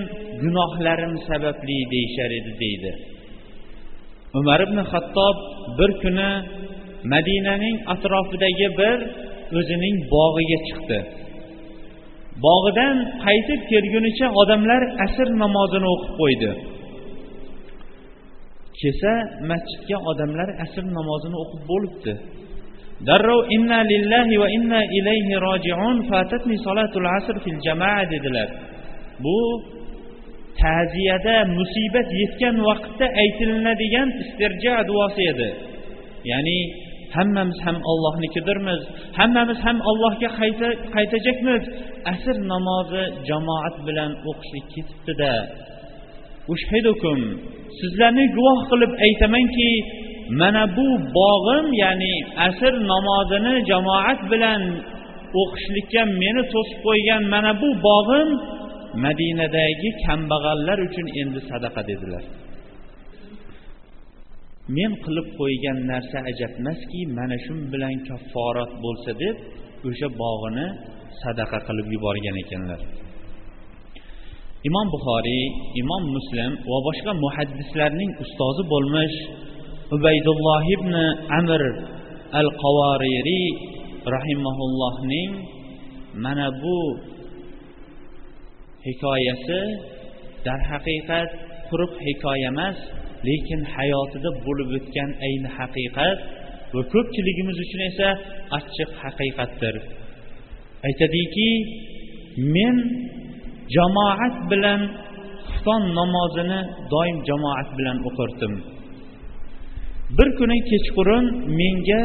gunohlarim 0.43 1.15
sababli 1.29 1.79
deyishar 1.93 2.31
edi 2.39 2.53
deydi. 2.63 2.93
Umar 4.39 4.61
ibn 4.67 4.79
hattob 4.93 5.37
bir 5.79 5.91
kuni 6.03 6.31
madinaning 7.13 7.77
atrofidagi 7.95 8.69
bir 8.81 8.99
o'zining 9.59 9.97
bog'iga 10.15 10.59
chiqdi. 10.69 10.99
Bog'idan 12.47 12.97
qaytib 13.25 13.61
kelgunicha 13.73 14.27
odamlar 14.41 14.83
asr 15.05 15.29
namozini 15.43 15.89
o'qib 15.95 16.13
qo'ydi. 16.21 16.51
Kelsa 18.81 19.13
masjidga 19.51 19.99
odamlar 20.11 20.49
asr 20.65 20.85
namozini 20.99 21.37
o'qib 21.43 21.63
bo'libdi. 21.71 22.13
Darrov 23.09 23.41
inna 23.57 23.81
lillahi 23.93 24.35
va 24.43 24.49
inna 24.57 24.81
ilayhi 24.99 25.35
rojiun 25.49 25.97
fatatni 26.11 26.57
solatul 26.67 27.09
asr 27.19 27.37
fil 27.45 27.61
jamaa 27.67 28.01
dedilar. 28.13 28.49
Bu 29.25 29.39
ta'ziyada 30.63 31.37
musibat 31.59 32.09
yetgan 32.21 32.57
vaqtda 32.69 33.07
aytilinadigan 33.23 34.09
istirja 34.23 34.75
duosi 34.89 35.23
edi. 35.33 35.49
Ya'ni 36.31 36.59
hammamiz 37.17 37.59
ham 37.67 37.79
ollohnikidirmiz 37.91 38.81
hammamiz 39.19 39.59
ham 39.67 39.79
allohga 39.91 40.29
qaytajakmiz. 40.95 41.63
Asr 42.13 42.37
namozi 42.53 43.05
jamoat 43.29 43.77
bilan 43.87 44.13
o'qishlik 44.31 44.67
ketibdida. 44.75 45.33
Ushhidukum. 46.53 47.19
Sizlarni 47.79 48.25
guvoh 48.37 48.59
qilib 48.71 48.93
aytamanki 49.07 49.71
mana 50.41 50.65
bu 50.77 50.87
bog'im 51.19 51.67
ya'ni 51.83 52.15
asr 52.49 52.73
namozini 52.93 53.55
jamoat 53.71 54.21
bilan 54.33 54.63
o'qishlikka 55.41 56.03
meni 56.23 56.43
to'sib 56.53 56.79
qo'ygan 56.87 57.23
mana 57.35 57.53
bu 57.61 57.69
bog'im 57.89 58.29
madinadagi 59.05 59.91
kambag'allar 60.05 60.79
uchun 60.89 61.07
endi 61.21 61.41
sadaqa 61.51 61.83
dedilar. 61.91 62.25
Men 64.77 64.93
qilib 65.05 65.29
qo'ygan 65.41 65.79
narsa 65.91 66.19
ajabmaski 66.31 67.01
mana 67.19 67.37
shu 67.45 67.55
bilan 67.73 67.95
kafforat 68.09 68.73
bo'lsa 68.85 69.11
deb 69.23 69.37
o'sha 69.89 70.09
bog'ini 70.23 70.67
sadaqa 71.23 71.59
qilib 71.69 71.87
yuborgan 71.95 72.37
ekanlar. 72.45 72.81
Imom 74.69 74.87
buxoriy 74.95 75.45
imom 75.83 76.03
muslim 76.17 76.51
va 76.71 76.79
boshqa 76.87 77.13
muhaddislarning 77.25 78.11
ustozi 78.25 78.63
bo'lmish 78.73 79.17
ubaydulloh 79.97 80.63
ibn 80.77 80.95
amir 81.39 81.63
al 82.41 82.49
qavoririy 82.63 83.47
rahimaullohning 84.15 85.31
mana 86.25 86.47
bu 86.63 86.79
hikoyasi 88.87 89.61
darhaqiqat 90.47 91.29
quruq 91.69 91.93
hikoya 92.07 92.51
emas 92.53 92.79
lekin 93.29 93.61
hayotida 93.75 94.31
bo'lib 94.47 94.69
o'tgan 94.79 95.11
ayni 95.27 95.49
haqiqat 95.59 96.19
va 96.75 96.83
ko'pchiligimiz 96.93 97.57
uchun 97.65 97.81
esa 97.91 98.09
achchiq 98.59 98.91
haqiqatdir. 99.03 99.75
Aytadiki 100.89 101.51
men 102.55 102.77
jamoat 103.75 104.35
bilan 104.51 104.81
xufton 105.47 105.83
namozini 105.99 106.61
doim 106.93 107.19
jamoat 107.29 107.69
bilan 107.79 107.97
o'qirdim. 108.09 108.53
Bir 110.17 110.29
kuni 110.39 110.59
kechqurun 110.71 111.25
menga 111.59 112.05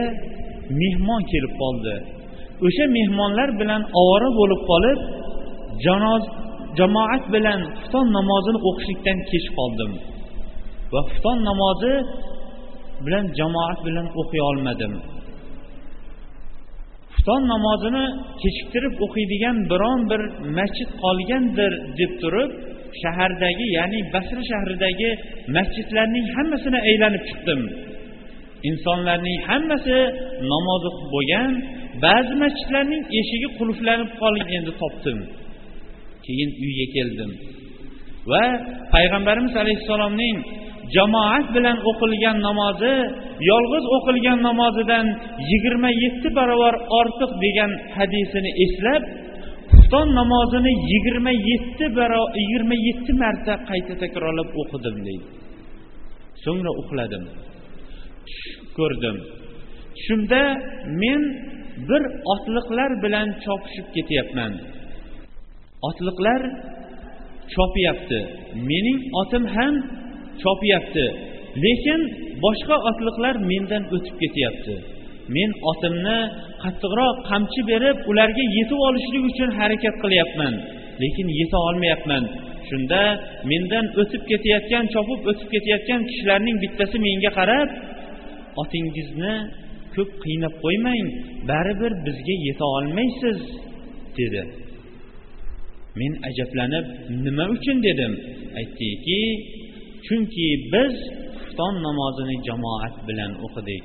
mehmon 0.80 1.22
kelib 1.32 1.54
qoldi. 1.62 1.96
O'sha 2.66 2.86
mehmonlar 2.98 3.50
bilan 3.62 3.82
ovora 4.02 4.30
bo'lib 4.40 4.62
qolib 4.72 5.00
janoz 5.86 6.24
jamoat 6.80 7.24
bilan 7.34 7.60
xufton 7.78 8.08
namozini 8.18 8.60
o'qishlikdan 8.70 9.18
kech 9.32 9.48
qoldim. 9.58 9.92
Va 10.94 11.02
xufton 11.10 11.38
namozi 11.50 11.94
bilan 13.06 13.26
jamoat 13.40 13.80
bilan 13.88 14.08
o'qiy 14.22 14.42
olmadim. 14.50 14.94
Xufton 17.14 17.42
namozini 17.54 18.06
kechiktirib 18.42 18.94
o'qiydigan 19.06 19.58
biron 19.72 20.00
bir 20.12 20.22
masjid 20.58 20.90
qolgandir 21.04 21.72
deb 22.00 22.12
turib 22.22 22.52
shahardagi 23.02 23.66
ya'ni 23.78 24.00
basra 24.14 24.42
shahridagi 24.52 25.10
masjidlarning 25.58 26.26
hammasini 26.36 26.80
aylanib 26.90 27.24
chiqdim. 27.30 27.62
Insonlarning 28.70 29.40
hammasi 29.50 29.98
namoz 30.54 30.84
o'qib 30.90 31.08
bo'lgan 31.16 31.50
ba'zi 32.06 32.34
masjidlarning 32.44 33.04
eshigi 33.20 33.50
qulflanib 33.60 34.12
qolgan 34.22 34.50
endi 34.58 34.72
topdim. 34.82 35.20
Keyin 36.26 36.50
uyga 36.66 36.86
keldim. 36.96 37.32
Va 38.32 38.44
payg'ambarimiz 38.94 39.54
alayhissalomning 39.64 40.38
jamoat 40.96 41.46
bilan 41.56 41.78
o'qilgan 41.90 42.38
namozi 42.48 42.96
yolg'iz 43.50 43.86
o'qilgan 43.96 44.40
namozidan 44.50 45.06
yigirma 45.52 45.92
yetti 46.04 46.30
barobar 46.38 46.76
ortiq 47.00 47.32
degan 47.46 47.72
hadisini 47.98 48.52
eslab 48.66 49.04
xufton 49.72 50.08
namozini 50.20 50.72
yigirma 50.92 51.34
yetti 51.50 51.86
yigirma 52.42 52.76
yetti 52.88 53.12
marta 53.22 53.54
qayta 53.70 53.94
takrorlab 54.04 54.50
o'qidim 54.62 54.98
deydi. 55.08 55.28
So'ngra 56.44 56.72
uxladim 56.82 57.24
tush 58.28 58.46
ko'rdim. 58.78 59.18
Tushimda 59.96 60.42
men 61.02 61.22
bir 61.90 62.04
otliqlar 62.34 62.92
bilan 63.04 63.28
chopishib 63.44 63.88
ketyapman. 63.96 64.54
Otliqlar 65.90 66.42
chopyapti. 67.54 68.20
Mening 68.70 69.00
otim 69.22 69.44
ham 69.56 69.74
chopyapti. 70.42 71.06
Lekin 71.64 72.02
boshqa 72.44 72.76
otliqlar 72.90 73.36
mendan 73.52 73.84
o'tib 73.96 74.16
ketyapti. 74.22 74.76
Men 75.36 75.50
otimni 75.72 76.20
qattiqroq 76.64 77.16
qamchi 77.30 77.62
berib 77.72 77.98
ularga 78.12 78.44
yetib 78.58 78.80
olishlik 78.88 79.24
uchun 79.32 79.50
harakat 79.60 79.96
qilyapman 80.04 80.54
lekin 81.02 81.28
yeta 81.40 81.58
olmayapman. 81.68 82.24
Shunda 82.70 83.02
mendan 83.52 83.86
o'tib 84.02 84.24
ketayotgan 84.30 84.86
chopib 84.94 85.20
o'tib 85.32 85.48
ketayotgan 85.54 86.02
kishilarning 86.10 86.58
bittasi 86.64 86.98
menga 87.08 87.32
qarab 87.40 87.70
otingizni 88.62 89.34
ko'p 89.96 90.10
qiynab 90.24 90.54
qo'ymang 90.64 91.06
baribir 91.50 91.92
bizga 92.06 92.36
yeta 92.48 92.66
olmaysiz 92.78 93.40
dedi. 94.18 94.44
Men 96.00 96.12
ajablanib 96.30 96.86
nima 97.26 97.46
uchun? 97.56 97.78
dedim. 97.88 98.14
Aytdiki 98.60 99.20
chunki 100.06 100.48
biz 100.74 100.96
xufton 101.40 101.74
namozini 101.86 102.36
jamoat 102.48 102.96
bilan 103.08 103.32
o'qidik. 103.46 103.84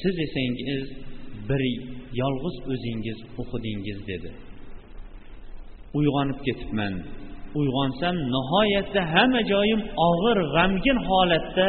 Siz 0.00 0.14
esangiz 0.26 0.84
bir 1.48 1.62
yolg'iz 2.20 2.56
o'zingiz 2.72 3.18
o'qidingiz 3.40 3.98
dedi. 4.10 4.30
Uyg'onib 5.98 6.38
ketibman. 6.46 6.94
Uyg'onsam 7.60 8.16
nihoyatda 8.34 9.02
hamma 9.14 9.42
joyim 9.52 9.80
og'ir 10.08 10.38
g'amgin 10.54 10.98
holatda 11.08 11.68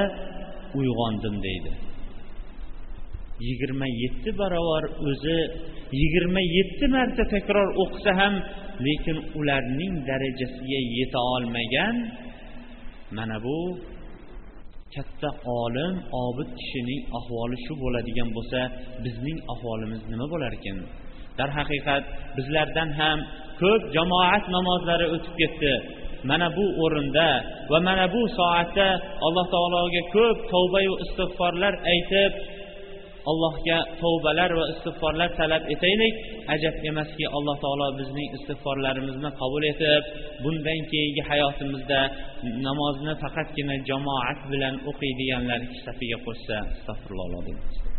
uyg'ondim 0.80 1.36
deydi. 1.48 1.72
Yigirma 3.48 3.88
yetti 4.04 4.30
barobar 4.40 4.84
o'zi 5.10 5.38
yigirma 6.00 6.42
yetti 6.58 6.86
marta 6.96 7.24
takror 7.34 7.68
o'qisa 7.84 8.12
ham 8.20 8.34
lekin 8.86 9.18
ularning 9.40 9.94
darajasiga 10.10 10.80
yeta 10.98 11.20
olmagan 11.36 11.96
mana 13.18 13.38
bu 13.46 13.58
katta 14.96 15.30
olim 15.62 15.94
obid 16.26 16.50
kishining 16.60 17.02
ahvoli 17.20 17.58
shu 17.66 17.74
bo'ladigan 17.84 18.30
bo'lsa 18.38 18.60
bizning 19.04 19.40
ahvolimiz 19.54 20.02
nima 20.12 20.26
bo'larkan 20.34 20.78
darhaqiqat 21.40 22.04
bizlardan 22.38 22.90
ham 23.00 23.18
ko'p 23.62 23.82
jamoat 23.96 24.44
namozlari 24.56 25.06
o'tib 25.16 25.34
ketdi. 25.42 25.74
Mana 26.30 26.48
bu 26.58 26.66
o'rinda 26.84 27.30
va 27.72 27.80
mana 27.88 28.06
bu 28.14 28.22
soatda 28.38 28.88
alloh 29.26 29.46
taologa 29.56 30.02
ko'p 30.16 30.38
tavba 30.54 30.80
va 30.92 30.96
istig'forlar 31.06 31.74
aytib 31.94 32.32
allohga 33.30 33.78
tavbalar 34.02 34.52
va 34.60 34.66
istig'forlar 34.74 35.30
talab 35.40 35.64
etaylik. 35.74 36.14
Ajab 36.56 36.76
emaski 36.90 37.26
alloh 37.38 37.56
taolo 37.64 37.88
bizning 38.00 38.28
istig'forlarimizni 38.38 39.30
qabul 39.42 39.64
etib 39.74 40.04
bundan 40.44 40.80
keyingi 40.92 41.24
hayotimizda 41.30 42.00
namozni 42.68 43.14
faqatgina 43.24 43.76
jamoat 43.90 44.40
bilan 44.52 44.76
o'qiydiganlar 44.90 45.62
safiga 45.86 46.18
qo'shsa 46.26 46.56
astag'firulloh 46.74 47.91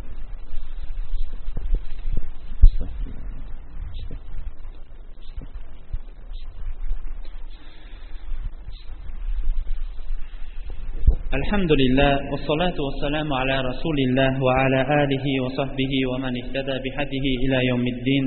الحمد 11.31 11.71
لله 11.81 12.13
والصلاة 12.31 12.77
والسلام 12.85 13.27
على 13.33 13.55
رسول 13.69 13.97
الله 14.07 14.33
وعلى 14.47 14.79
آله 15.03 15.25
وصحبه 15.43 15.93
ومن 16.11 16.33
اهتدى 16.41 16.75
بهديه 16.83 17.25
إلى 17.43 17.57
يوم 17.71 17.85
الدين 17.95 18.25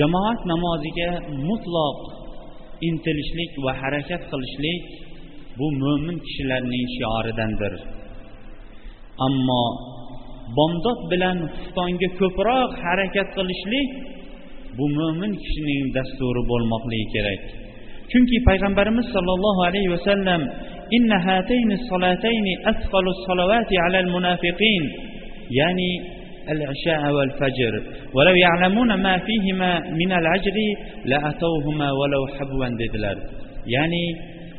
jamoat 0.00 0.40
namoziga 0.52 1.10
mutloq 1.48 1.98
intilishlik 2.88 3.52
va 3.64 3.72
harakat 3.80 4.22
qilishlik 4.30 4.82
bu 5.58 5.66
mo'min 5.82 6.16
kishilarning 6.26 6.84
shioridandir 6.96 7.74
ammo 9.26 9.64
bomdod 10.56 11.00
bilan 11.12 11.38
xuftonga 11.56 12.08
ko'proq 12.20 12.70
harakat 12.84 13.28
qilishlik 13.38 13.88
bu 14.78 14.84
mo'min 14.98 15.32
kishining 15.44 15.84
dasturi 15.96 16.42
bo'lmoqligi 16.50 17.06
kerak 17.14 17.42
chunki 18.10 18.36
payg'ambarimiz 18.48 19.06
sollallohu 19.16 19.60
alayhi 19.68 19.90
vasallam 19.96 20.40
inna 20.96 21.16
hatayni 21.26 21.76
solatayni 21.90 22.52
asqalu 22.72 23.10
solavati 23.26 23.74
alal 23.86 24.08
munafiqin 24.16 24.82
ya'ni 25.60 25.92
العشاء 26.54 27.02
والفجر 27.16 27.72
ولو 28.16 28.34
يعلمون 28.46 28.90
ما 29.06 29.14
فيهما 29.26 29.70
من 30.00 30.10
العجر 30.20 30.56
لأتوهما 31.10 31.88
ولو 32.00 32.22
حبوا 32.36 32.68
dedilar 32.80 33.16
ya'ni 33.74 34.04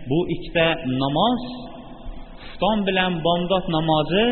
bu 0.10 0.20
ikkita 0.34 0.68
namoz 1.02 1.42
xufton 2.42 2.78
bilan 2.88 3.12
bomdod 3.26 3.66
namozi 3.78 4.26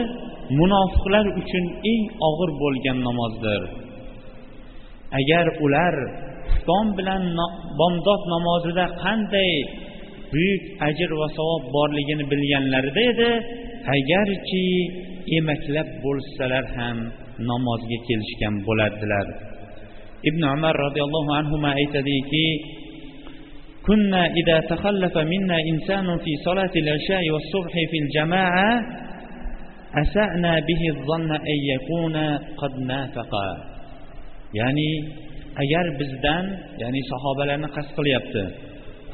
munofiqlar 0.60 1.26
uchun 1.42 1.66
eng 1.92 2.04
og'ir 2.30 2.50
bo'lgan 2.62 2.98
namozdir 3.08 3.62
agar 5.20 5.46
ular 5.66 5.96
xufton 6.50 6.86
bilan 6.98 7.24
bomdod 7.80 8.22
namozida 8.34 8.86
qanday 9.04 9.54
buyuk 10.32 10.62
ajr 10.88 11.12
va 11.22 11.28
savob 11.38 11.64
borligini 11.76 12.24
bilganlarida 12.32 13.02
edi 13.12 13.32
agarchi 13.96 14.66
emaklab 15.38 15.88
bo'lsalar 16.04 16.66
ham 16.78 16.98
namozga 17.50 17.98
kelishgan 18.08 18.56
bo'lardilar 18.68 19.28
ibn 20.30 20.42
umar 20.56 20.76
roziyallohu 20.86 21.32
anhu 21.40 21.56
aytadiki 21.80 22.48
كنا 23.88 24.24
إذا 24.40 24.58
تخلف 24.72 25.16
منا 25.18 25.58
إنسان 25.72 26.08
في 26.24 26.32
صلاة 26.48 26.74
العشاء 26.84 27.24
والصبح 27.34 27.74
في 27.92 27.98
الجماعة 28.04 28.70
أسأنا 30.04 30.54
به 30.70 30.82
الظن 30.94 31.32
أن 31.32 31.60
يكون 31.74 32.16
قد 32.62 32.74
نافق 32.80 33.34
يعني 34.54 34.90
agar 35.63 35.87
bizdan 36.01 36.45
ya'ni 36.83 37.01
sahobalarni 37.13 37.69
qasd 37.77 37.91
qilyapti 37.99 38.43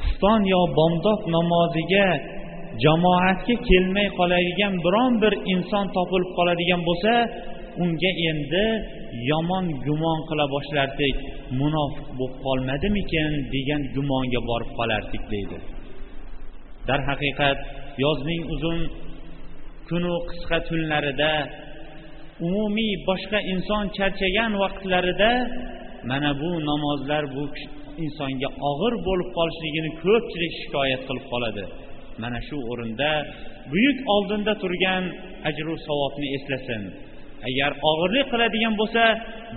xufton 0.03 0.41
yo 0.53 0.61
bomdod 0.77 1.21
namoziga 1.35 2.07
jamoatga 2.83 3.55
kelmay 3.69 4.07
qoladigan 4.19 4.73
biron 4.85 5.11
bir 5.23 5.33
inson 5.53 5.85
topilib 5.95 6.29
qoladigan 6.37 6.81
bo'lsa 6.89 7.13
unga 7.83 8.11
endi 8.29 8.65
yomon 9.31 9.65
gumon 9.85 10.19
qila 10.29 10.45
boshlardik 10.55 11.15
munofiq 11.59 12.07
bo'lib 12.19 12.35
qolmadimikin 12.45 13.31
degan 13.53 13.81
gumonga 13.95 14.41
borib 14.49 14.71
qolardik 14.79 15.23
deydi. 15.33 15.57
Darhaqiqat 16.87 17.59
yozning 18.03 18.41
uzun 18.53 18.79
kunu 19.89 20.13
qisqa 20.29 20.57
tunlarida 20.67 21.33
umumiy 22.47 22.93
boshqa 23.09 23.39
inson 23.53 23.83
charchagan 23.97 24.51
vaqtlarida 24.63 25.31
mana 26.09 26.29
bu 26.41 26.49
namozlar 26.69 27.23
bu 27.35 27.43
insonga 28.03 28.49
og'ir 28.69 28.93
bo'lib 29.07 29.29
qolishligini 29.37 29.89
ko'pchilik 30.03 30.53
shikoyat 30.61 31.01
qilib 31.07 31.25
qoladi. 31.33 31.63
Mana 32.23 32.39
shu 32.47 32.57
o'rinda 32.71 33.11
buyuk 33.71 33.97
oldinda 34.13 34.53
turgan 34.63 35.03
ajru 35.49 35.73
savobni 35.87 36.27
eslasin. 36.37 36.81
Agar 37.49 37.71
og'irlik 37.91 38.27
qiladigan 38.33 38.73
bo'lsa 38.81 39.03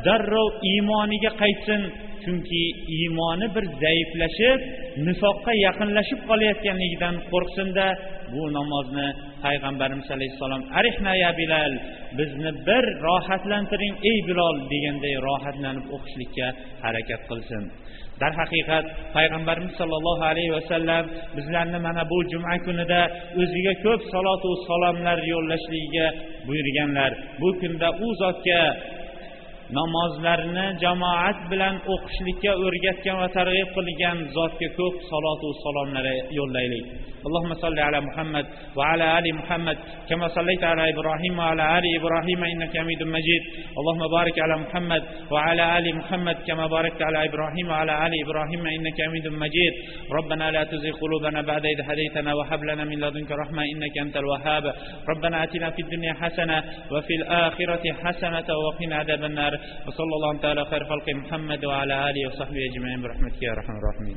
darrov 0.07 0.49
iymoniga 0.73 1.31
qaytsin 1.43 1.81
chunki 2.23 2.63
iymoni 2.97 3.47
bir 3.55 3.65
zaiflashib 3.83 4.61
nifoqqa 5.07 5.53
yaqinlashib 5.67 6.21
qolayotganligidan 6.29 7.15
qo'rqsinda 7.31 7.87
bu 8.33 8.43
namozni 8.57 9.09
payg'ambarimiz 9.45 10.09
alayhissalom 10.17 10.63
arihna 10.79 11.13
ya 11.25 11.31
bilal 11.41 11.73
bizni 12.19 12.51
bir 12.69 12.85
rohatlantiring 13.07 13.95
ey 14.11 14.19
bilol 14.29 14.57
deganday 14.73 15.15
rohatlanib 15.29 15.87
o'qishlikka 15.97 16.47
harakat 16.85 17.23
qilsin. 17.31 17.65
Darhaqiqat 18.23 18.87
payg'ambarimiz 19.17 19.75
sollallohu 19.81 20.25
alayhi 20.33 20.53
vasallam 20.59 21.05
bizlarni 21.37 21.79
mana 21.87 22.03
bu 22.11 22.19
juma 22.33 22.55
kunida 22.67 23.01
o'ziga 23.43 23.75
ko'p 23.85 24.01
salotu 24.13 24.51
salomlar 24.69 25.19
yo'llashligiga 25.33 26.07
buyurganlar. 26.47 27.11
Bu 27.41 27.49
kunda 27.61 27.89
u 28.05 28.09
zotga 28.23 28.63
namozlarni 29.77 30.67
jamoat 30.83 31.39
bilan 31.51 31.75
o'qishlikka 31.95 32.53
o'rgatgan 32.65 33.17
va 33.23 33.29
targ'ib 33.39 33.69
qilgan 33.77 34.17
zotga 34.37 34.69
ko'p 34.79 34.97
salotu 35.11 35.49
salomlar 35.65 36.07
yo'llaylik. 36.39 36.87
اللهم 37.27 37.55
صل 37.55 37.79
على 37.79 38.01
محمد 38.01 38.47
وعلى 38.77 39.19
آل 39.19 39.35
محمد 39.35 39.77
كما 40.09 40.29
صليت 40.29 40.65
على 40.65 40.91
إبراهيم 40.93 41.39
وعلى 41.39 41.79
آل 41.79 41.85
إبراهيم 42.01 42.45
إنك 42.45 42.79
حميد 42.79 43.03
مجيد 43.03 43.43
اللهم 43.79 44.09
بارك 44.09 44.39
على 44.39 44.57
محمد 44.57 45.03
وعلى 45.31 45.79
آل 45.79 45.97
محمد 45.97 46.37
كما 46.47 46.67
باركت 46.67 47.03
على 47.03 47.25
إبراهيم 47.29 47.69
وعلى 47.69 48.07
آل 48.07 48.13
إبراهيم 48.25 48.67
إنك 48.67 48.99
حميد 49.07 49.27
مجيد 49.29 49.73
ربنا 50.19 50.51
لا 50.51 50.65
تزغ 50.65 50.91
قلوبنا 51.03 51.43
بعد 51.43 51.67
إذ 51.67 51.81
هديتنا 51.91 52.35
وهب 52.35 52.65
لنا 52.65 52.85
من 52.85 53.01
لدنك 53.01 53.31
رحمة 53.31 53.63
إنك 53.73 53.99
أنت 53.99 54.17
الوهاب 54.17 54.65
ربنا 55.09 55.45
آتنا 55.45 55.71
في 55.71 55.83
الدنيا 55.83 56.13
حسنة 56.13 56.65
وفي 56.93 57.15
الآخرة 57.15 57.93
حسنة 58.03 58.49
وقنا 58.67 58.97
عذاب 58.97 59.25
النار 59.25 59.58
وصلى 59.87 60.15
الله 60.19 60.39
تعالى 60.39 60.65
خير 60.65 60.85
خلق 60.85 61.09
محمد 61.09 61.65
وعلى 61.65 62.11
آله 62.11 62.29
وصحبه 62.29 62.61
أجمعين 62.73 63.03
برحمتك 63.03 63.43
يا 63.43 63.53
أرحم 63.53 63.73
الراحمين. 63.81 64.17